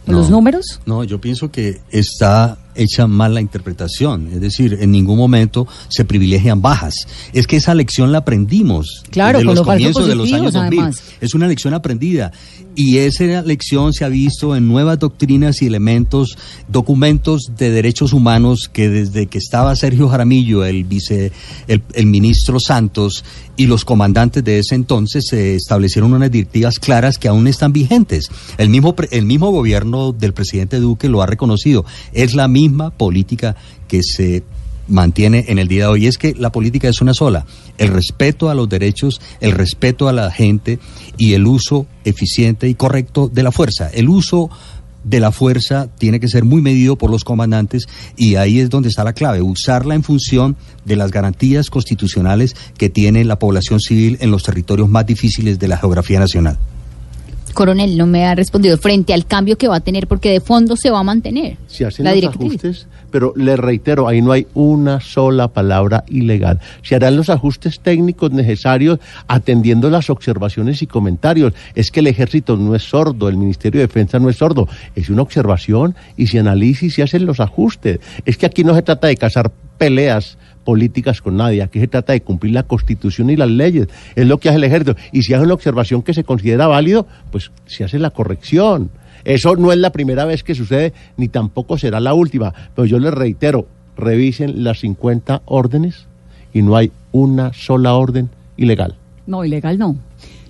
[0.06, 0.18] ¿O No.
[0.18, 0.80] ¿Los números?
[0.86, 4.28] No, yo pienso que está hecha mal la interpretación.
[4.32, 6.94] Es decir, en ningún momento se privilegian bajas.
[7.32, 10.52] Es que esa lección la aprendimos Claro, desde con los los comienzos de los años
[10.52, 10.80] positivos, 2000.
[10.80, 11.02] además.
[11.20, 12.32] Es una lección aprendida.
[12.74, 18.70] Y esa lección se ha visto en nuevas doctrinas y elementos, documentos de derechos humanos
[18.72, 21.32] que desde que estaba Sergio Jaramillo, el vice,
[21.66, 23.24] el, el ministro Santos
[23.56, 28.30] y los comandantes de ese entonces se establecieron unas directivas claras que aún están vigentes.
[28.56, 31.84] El mismo, el mismo gobierno del presidente Duque lo ha reconocido.
[32.12, 33.56] Es la misma política
[33.86, 34.42] que se
[34.88, 37.46] mantiene en el día de hoy es que la política es una sola,
[37.76, 40.78] el respeto a los derechos, el respeto a la gente
[41.16, 43.88] y el uso eficiente y correcto de la fuerza.
[43.92, 44.50] El uso
[45.04, 48.88] de la fuerza tiene que ser muy medido por los comandantes y ahí es donde
[48.88, 54.18] está la clave, usarla en función de las garantías constitucionales que tiene la población civil
[54.20, 56.58] en los territorios más difíciles de la geografía nacional.
[57.52, 60.76] Coronel, no me ha respondido frente al cambio que va a tener, porque de fondo
[60.76, 62.48] se va a mantener Se hacen la los directriz.
[62.48, 66.60] ajustes, pero le reitero, ahí no hay una sola palabra ilegal.
[66.82, 71.52] Se harán los ajustes técnicos necesarios atendiendo las observaciones y comentarios.
[71.74, 75.08] Es que el ejército no es sordo, el Ministerio de Defensa no es sordo, es
[75.08, 78.00] una observación y se analiza y se hacen los ajustes.
[78.24, 80.36] Es que aquí no se trata de cazar peleas
[80.68, 84.36] políticas con nadie, aquí se trata de cumplir la constitución y las leyes, es lo
[84.36, 84.96] que hace el ejército.
[85.12, 88.90] Y si hace una observación que se considera válido, pues se hace la corrección.
[89.24, 92.52] Eso no es la primera vez que sucede, ni tampoco será la última.
[92.76, 93.66] Pero yo les reitero,
[93.96, 96.04] revisen las 50 órdenes
[96.52, 98.94] y no hay una sola orden ilegal.
[99.26, 99.96] No, ilegal no.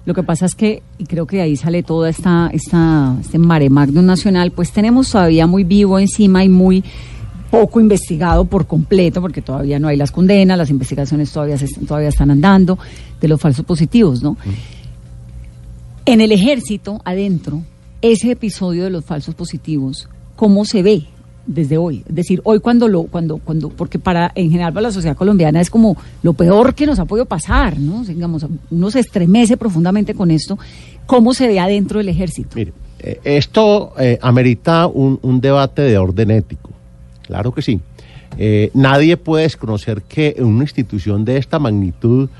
[0.05, 3.71] Lo que pasa es que, y creo que ahí sale toda esta, esta, este mare
[3.71, 6.83] magnum nacional, pues tenemos todavía muy vivo encima y muy
[7.51, 12.09] poco investigado por completo, porque todavía no hay las condenas, las investigaciones todavía, se, todavía
[12.09, 12.79] están andando,
[13.21, 14.37] de los falsos positivos, ¿no?
[16.05, 17.63] En el ejército, adentro,
[18.01, 21.05] ese episodio de los falsos positivos, ¿cómo se ve
[21.47, 22.05] desde hoy?
[22.09, 25.61] Es decir, hoy cuando lo, cuando, cuando, porque para, en general para la sociedad colombiana
[25.61, 28.05] es como lo peor que nos ha podido pasar, ¿no?
[28.05, 30.59] Digamos, uno se estremece profundamente con esto.
[31.07, 32.51] ¿Cómo se ve adentro del ejército?
[32.55, 36.71] Mire, eh, esto eh, amerita un, un debate de orden ético.
[37.29, 37.79] Claro que sí.
[38.39, 42.31] Eh, nadie puede desconocer que en una institución de esta magnitud,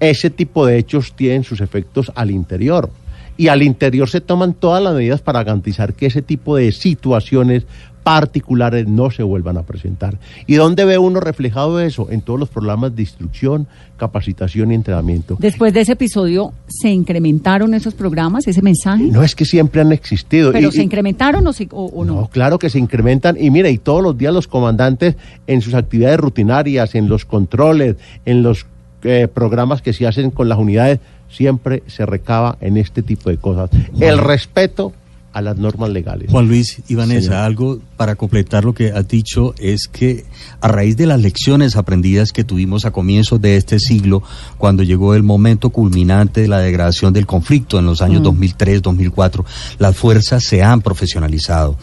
[0.00, 2.88] ese tipo de hechos tienen sus efectos al interior.
[3.36, 7.66] Y al interior se toman todas las medidas para garantizar que ese tipo de situaciones
[8.08, 10.16] particulares no se vuelvan a presentar.
[10.46, 12.08] ¿Y dónde ve uno reflejado eso?
[12.10, 13.66] En todos los programas de instrucción,
[13.98, 15.36] capacitación y entrenamiento.
[15.38, 19.04] Después de ese episodio, ¿se incrementaron esos programas, ese mensaje?
[19.04, 20.52] No es que siempre han existido.
[20.52, 22.14] ¿Pero Y- se y- incrementaron o, se- o- o no?
[22.14, 23.36] No, claro que se incrementan.
[23.38, 25.14] Y mira, y todos los días los comandantes
[25.46, 28.64] en sus actividades rutinarias, en los controles, en los
[29.02, 30.98] eh, programas que se hacen con las unidades,
[31.28, 33.68] siempre se recaba en este tipo de cosas.
[34.00, 34.92] El respeto
[35.38, 36.30] a las normas legales.
[36.30, 37.36] Juan Luis y Vanessa, Señor.
[37.36, 40.24] algo para completar lo que has dicho es que
[40.60, 44.22] a raíz de las lecciones aprendidas que tuvimos a comienzos de este siglo,
[44.58, 49.44] cuando llegó el momento culminante de la degradación del conflicto en los años 2003, 2004,
[49.78, 51.76] las fuerzas se han profesionalizado.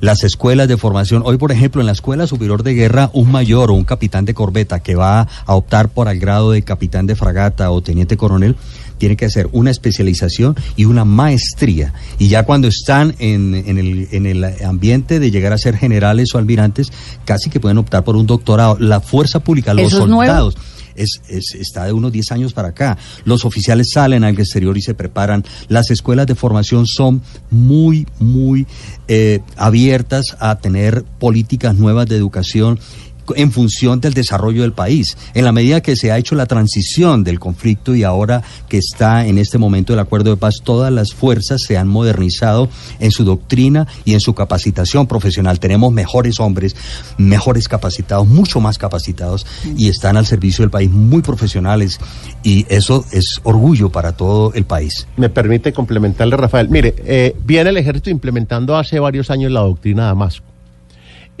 [0.00, 3.70] Las escuelas de formación, hoy por ejemplo en la Escuela Superior de Guerra, un mayor
[3.70, 7.16] o un capitán de corbeta que va a optar por el grado de capitán de
[7.16, 8.56] fragata o teniente coronel,
[9.00, 11.92] tiene que hacer una especialización y una maestría.
[12.18, 16.32] Y ya cuando están en, en el, en el ambiente de llegar a ser generales
[16.34, 16.92] o almirantes,
[17.24, 18.76] casi que pueden optar por un doctorado.
[18.78, 19.92] La fuerza pública, los
[20.26, 20.56] soldados.
[20.96, 22.98] Es, es- está de unos 10 años para acá.
[23.24, 25.44] Los oficiales salen al exterior y se preparan.
[25.68, 28.66] Las escuelas de formación son muy, muy
[29.08, 32.78] eh, abiertas a tener políticas nuevas de educación
[33.36, 35.16] en función del desarrollo del país.
[35.34, 39.26] En la medida que se ha hecho la transición del conflicto y ahora que está
[39.26, 42.68] en este momento el acuerdo de paz, todas las fuerzas se han modernizado
[42.98, 45.60] en su doctrina y en su capacitación profesional.
[45.60, 46.76] Tenemos mejores hombres,
[47.18, 51.98] mejores capacitados, mucho más capacitados y están al servicio del país muy profesionales
[52.42, 55.06] y eso es orgullo para todo el país.
[55.16, 56.68] Me permite complementarle, Rafael.
[56.68, 60.49] Mire, eh, viene el ejército implementando hace varios años la doctrina Damasco.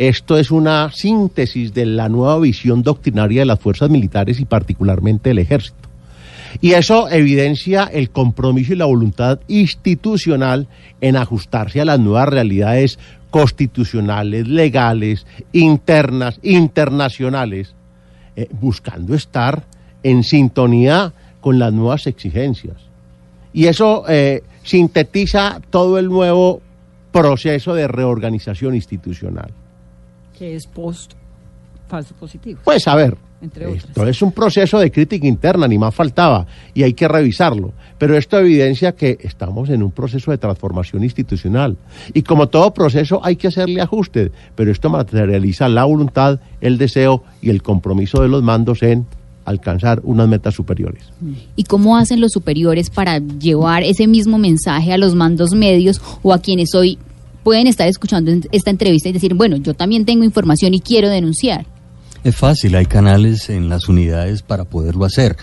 [0.00, 5.28] Esto es una síntesis de la nueva visión doctrinaria de las fuerzas militares y particularmente
[5.28, 5.90] del ejército.
[6.62, 10.68] Y eso evidencia el compromiso y la voluntad institucional
[11.02, 12.98] en ajustarse a las nuevas realidades
[13.28, 17.74] constitucionales, legales, internas, internacionales,
[18.36, 19.64] eh, buscando estar
[20.02, 22.78] en sintonía con las nuevas exigencias.
[23.52, 26.62] Y eso eh, sintetiza todo el nuevo
[27.12, 29.52] proceso de reorganización institucional.
[30.40, 31.12] Que es post
[31.86, 32.60] falso positivo.
[32.64, 33.84] Pues a ver, Entre otras.
[33.84, 37.74] Esto es un proceso de crítica interna, ni más faltaba, y hay que revisarlo.
[37.98, 41.76] Pero esto evidencia que estamos en un proceso de transformación institucional.
[42.14, 47.22] Y como todo proceso hay que hacerle ajustes, pero esto materializa la voluntad, el deseo
[47.42, 49.04] y el compromiso de los mandos en
[49.44, 51.02] alcanzar unas metas superiores.
[51.56, 56.32] ¿Y cómo hacen los superiores para llevar ese mismo mensaje a los mandos medios o
[56.32, 56.98] a quienes hoy
[57.42, 61.66] pueden estar escuchando esta entrevista y decir, bueno, yo también tengo información y quiero denunciar?
[62.22, 65.36] Es fácil, hay canales en las unidades para poderlo hacer.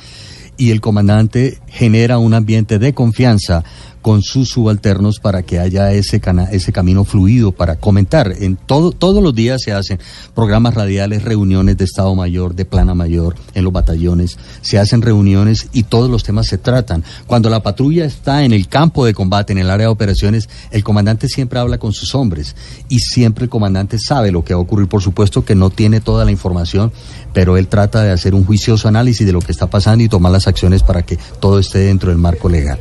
[0.58, 3.64] Y el comandante genera un ambiente de confianza
[4.08, 8.36] con sus subalternos para que haya ese, ese camino fluido para comentar.
[8.40, 10.00] En todo, todos los días se hacen
[10.34, 14.38] programas radiales, reuniones de Estado Mayor, de Plana Mayor, en los batallones.
[14.62, 17.04] Se hacen reuniones y todos los temas se tratan.
[17.26, 20.86] Cuando la patrulla está en el campo de combate, en el área de operaciones, el
[20.86, 22.56] comandante siempre habla con sus hombres
[22.88, 24.88] y siempre el comandante sabe lo que va a ocurrir.
[24.88, 26.94] Por supuesto que no tiene toda la información,
[27.34, 30.32] pero él trata de hacer un juicioso análisis de lo que está pasando y tomar
[30.32, 32.80] las acciones para que todo esté dentro del marco legal.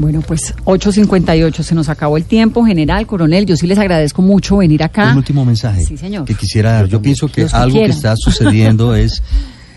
[0.00, 4.56] Bueno, pues 8.58, se nos acabó el tiempo, general, coronel, yo sí les agradezco mucho
[4.56, 5.10] venir acá.
[5.12, 6.24] Un último mensaje Sí, señor.
[6.24, 6.86] que quisiera dar.
[6.88, 9.22] Yo, pienso que algo que está sucediendo es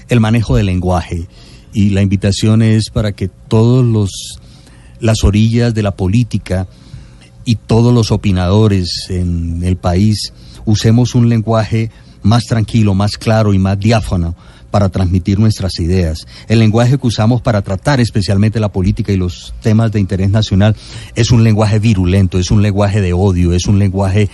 [0.07, 1.27] el manejo del lenguaje
[1.73, 4.39] y la invitación es para que todos los
[5.01, 6.67] las orillas de la política
[7.43, 10.31] y todos los opinadores en el país
[10.63, 14.37] usemos un lenguaje más tranquilo, más claro y más diáfano
[14.73, 16.25] para transmitir nuestras ideas.
[16.47, 20.75] El lenguaje que usamos para tratar especialmente la política y los temas de interés nacional
[21.13, 24.31] es un lenguaje virulento, es un lenguaje de odio, es un lenguaje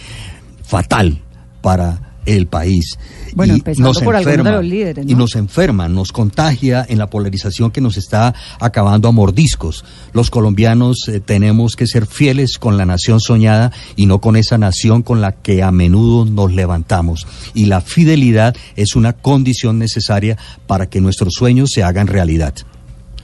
[0.64, 1.22] fatal
[1.62, 2.98] para el país.
[3.36, 5.20] Bueno, Y empezando por algunos de los líderes, Y ¿no?
[5.20, 9.86] nos enferma, nos contagia en la polarización que nos está acabando a mordiscos.
[10.14, 14.58] Los colombianos eh, tenemos que ser fieles con la nación soñada y no con esa
[14.58, 17.28] nación con la que a menudo nos levantamos.
[17.54, 22.54] Y la fidelidad es una condición necesaria para que nuestros sueños se hagan realidad.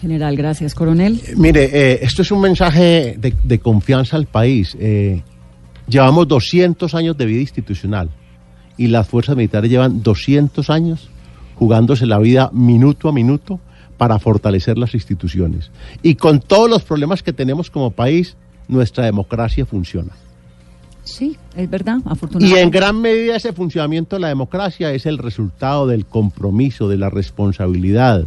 [0.02, 1.22] General, gracias, coronel.
[1.26, 4.76] Eh, Mire, eh, esto es un mensaje de, de confianza al país.
[4.80, 5.24] Eh,
[5.88, 8.10] llevamos 200 años de vida institucional
[8.78, 11.09] y las fuerzas militares llevan 200 años
[11.55, 13.59] jugándose la vida minuto a minuto
[13.97, 15.71] para fortalecer las instituciones.
[16.03, 18.36] Y con todos los problemas que tenemos como país,
[18.67, 20.11] nuestra democracia funciona.
[21.03, 22.61] Sí, es verdad, Y afortunadamente.
[22.61, 27.09] en gran medida ese funcionamiento de la democracia es el resultado del compromiso, de la
[27.09, 28.26] responsabilidad,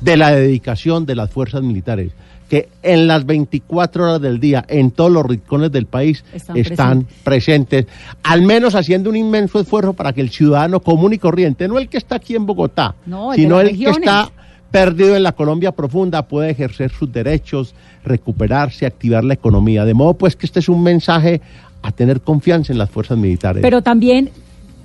[0.00, 2.12] de la dedicación de las fuerzas militares,
[2.48, 7.06] que en las 24 horas del día, en todos los rincones del país, Están están,
[7.22, 7.86] presentes,
[8.22, 11.88] al menos haciendo un inmenso esfuerzo para que el ciudadano común y corriente, no el
[11.88, 14.30] que está aquí en Bogotá, No, sino el que está
[14.70, 17.74] perdido en la Colombia profunda, puede ejercer sus derechos,
[18.04, 19.84] recuperarse, activar la economía.
[19.84, 21.40] De modo pues que este es un mensaje
[21.80, 23.62] a tener confianza en las fuerzas militares.
[23.62, 24.30] Pero también,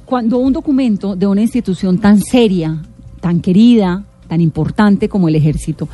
[0.05, 2.83] cuando un documento de una institución tan seria,
[3.19, 5.89] tan querida, tan importante como el ejército,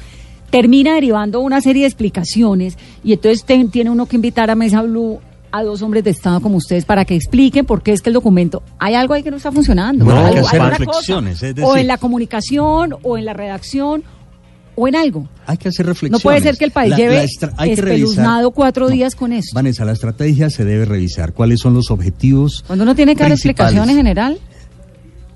[0.56, 5.20] termina derivando una serie de explicaciones y entonces tiene uno que invitar a Mesa Blue
[5.51, 8.14] a dos hombres de Estado como ustedes para que expliquen por qué es que el
[8.14, 10.10] documento, hay algo ahí que no está funcionando.
[10.10, 14.03] Hay que hacer reflexiones, o en la comunicación, o en la redacción,
[14.76, 15.28] o en algo.
[15.45, 16.24] Hay que hacer No reflexiones.
[16.24, 19.51] puede ser que el país La- lleve la hay espeluznado cuatro No, días con esto.
[19.56, 21.34] Vanessa, la estrategia se debe revisar.
[21.34, 22.64] ¿Cuáles son los objetivos?
[22.66, 24.38] Cuando uno tiene que dar explicaciones general,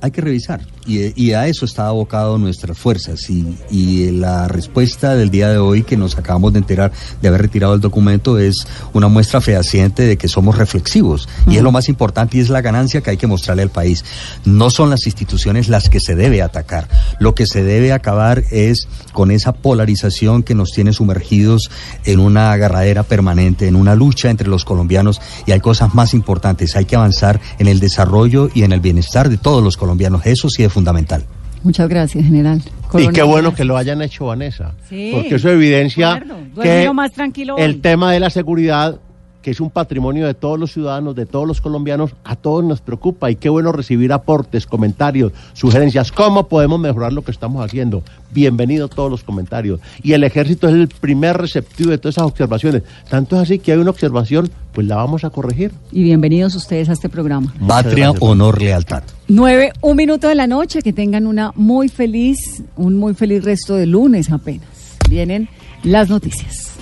[0.02, 3.30] hay que revisar y, y a eso está abocado nuestras fuerzas.
[3.30, 7.44] Y, y la respuesta del día de hoy que nos acabamos de enterar de haber
[7.44, 11.30] retirado el documento es una muestra fehaciente de que somos reflexivos.
[11.46, 14.04] Y es lo más importante y es la ganancia que hay que mostrarle al país.
[14.46, 16.88] No son las instituciones las que se debe atacar,
[17.20, 21.70] lo que se debe acabar es con esa polarización que nos tiene sumergidos
[22.06, 25.22] en una agarradera permanente, en una lucha entre los colombianos.
[25.46, 29.30] Y hay cosas más importantes, hay que avanzar en el desarrollo y en el bienestar
[29.30, 31.24] de todos los colombianos, eso sí es fundamental.
[31.64, 32.62] muchas gracias, general.
[32.66, 34.74] Y Coronel, qué bueno que lo hayan hecho, Vanessa.
[34.88, 35.12] Sí.
[35.14, 36.38] Porque eso evidencia Acuerdo.
[36.56, 39.00] Duerme que más tranquilo el tema de la seguridad,
[39.42, 42.82] que es un patrimonio de todos los ciudadanos, de todos los colombianos, a todos nos
[42.82, 43.32] preocupa.
[43.32, 46.12] Y qué bueno recibir aportes, comentarios, sugerencias.
[46.12, 48.04] ¿Cómo podemos mejorar lo que estamos haciendo?
[48.32, 49.80] Bienvenidos todos los comentarios.
[50.04, 52.84] Y el ejército es el primer receptivo de todas esas observaciones.
[53.10, 55.72] Tanto es así que hay una observación, pues la vamos a corregir.
[55.92, 57.54] Y bienvenidos ustedes a este programa.
[57.66, 59.04] Patria, honor, lealtad.
[59.28, 63.76] Nueve, un minuto de la noche, que tengan una muy feliz, un muy feliz resto
[63.76, 64.68] de lunes apenas.
[65.10, 65.50] Vienen
[65.84, 66.74] las noticias.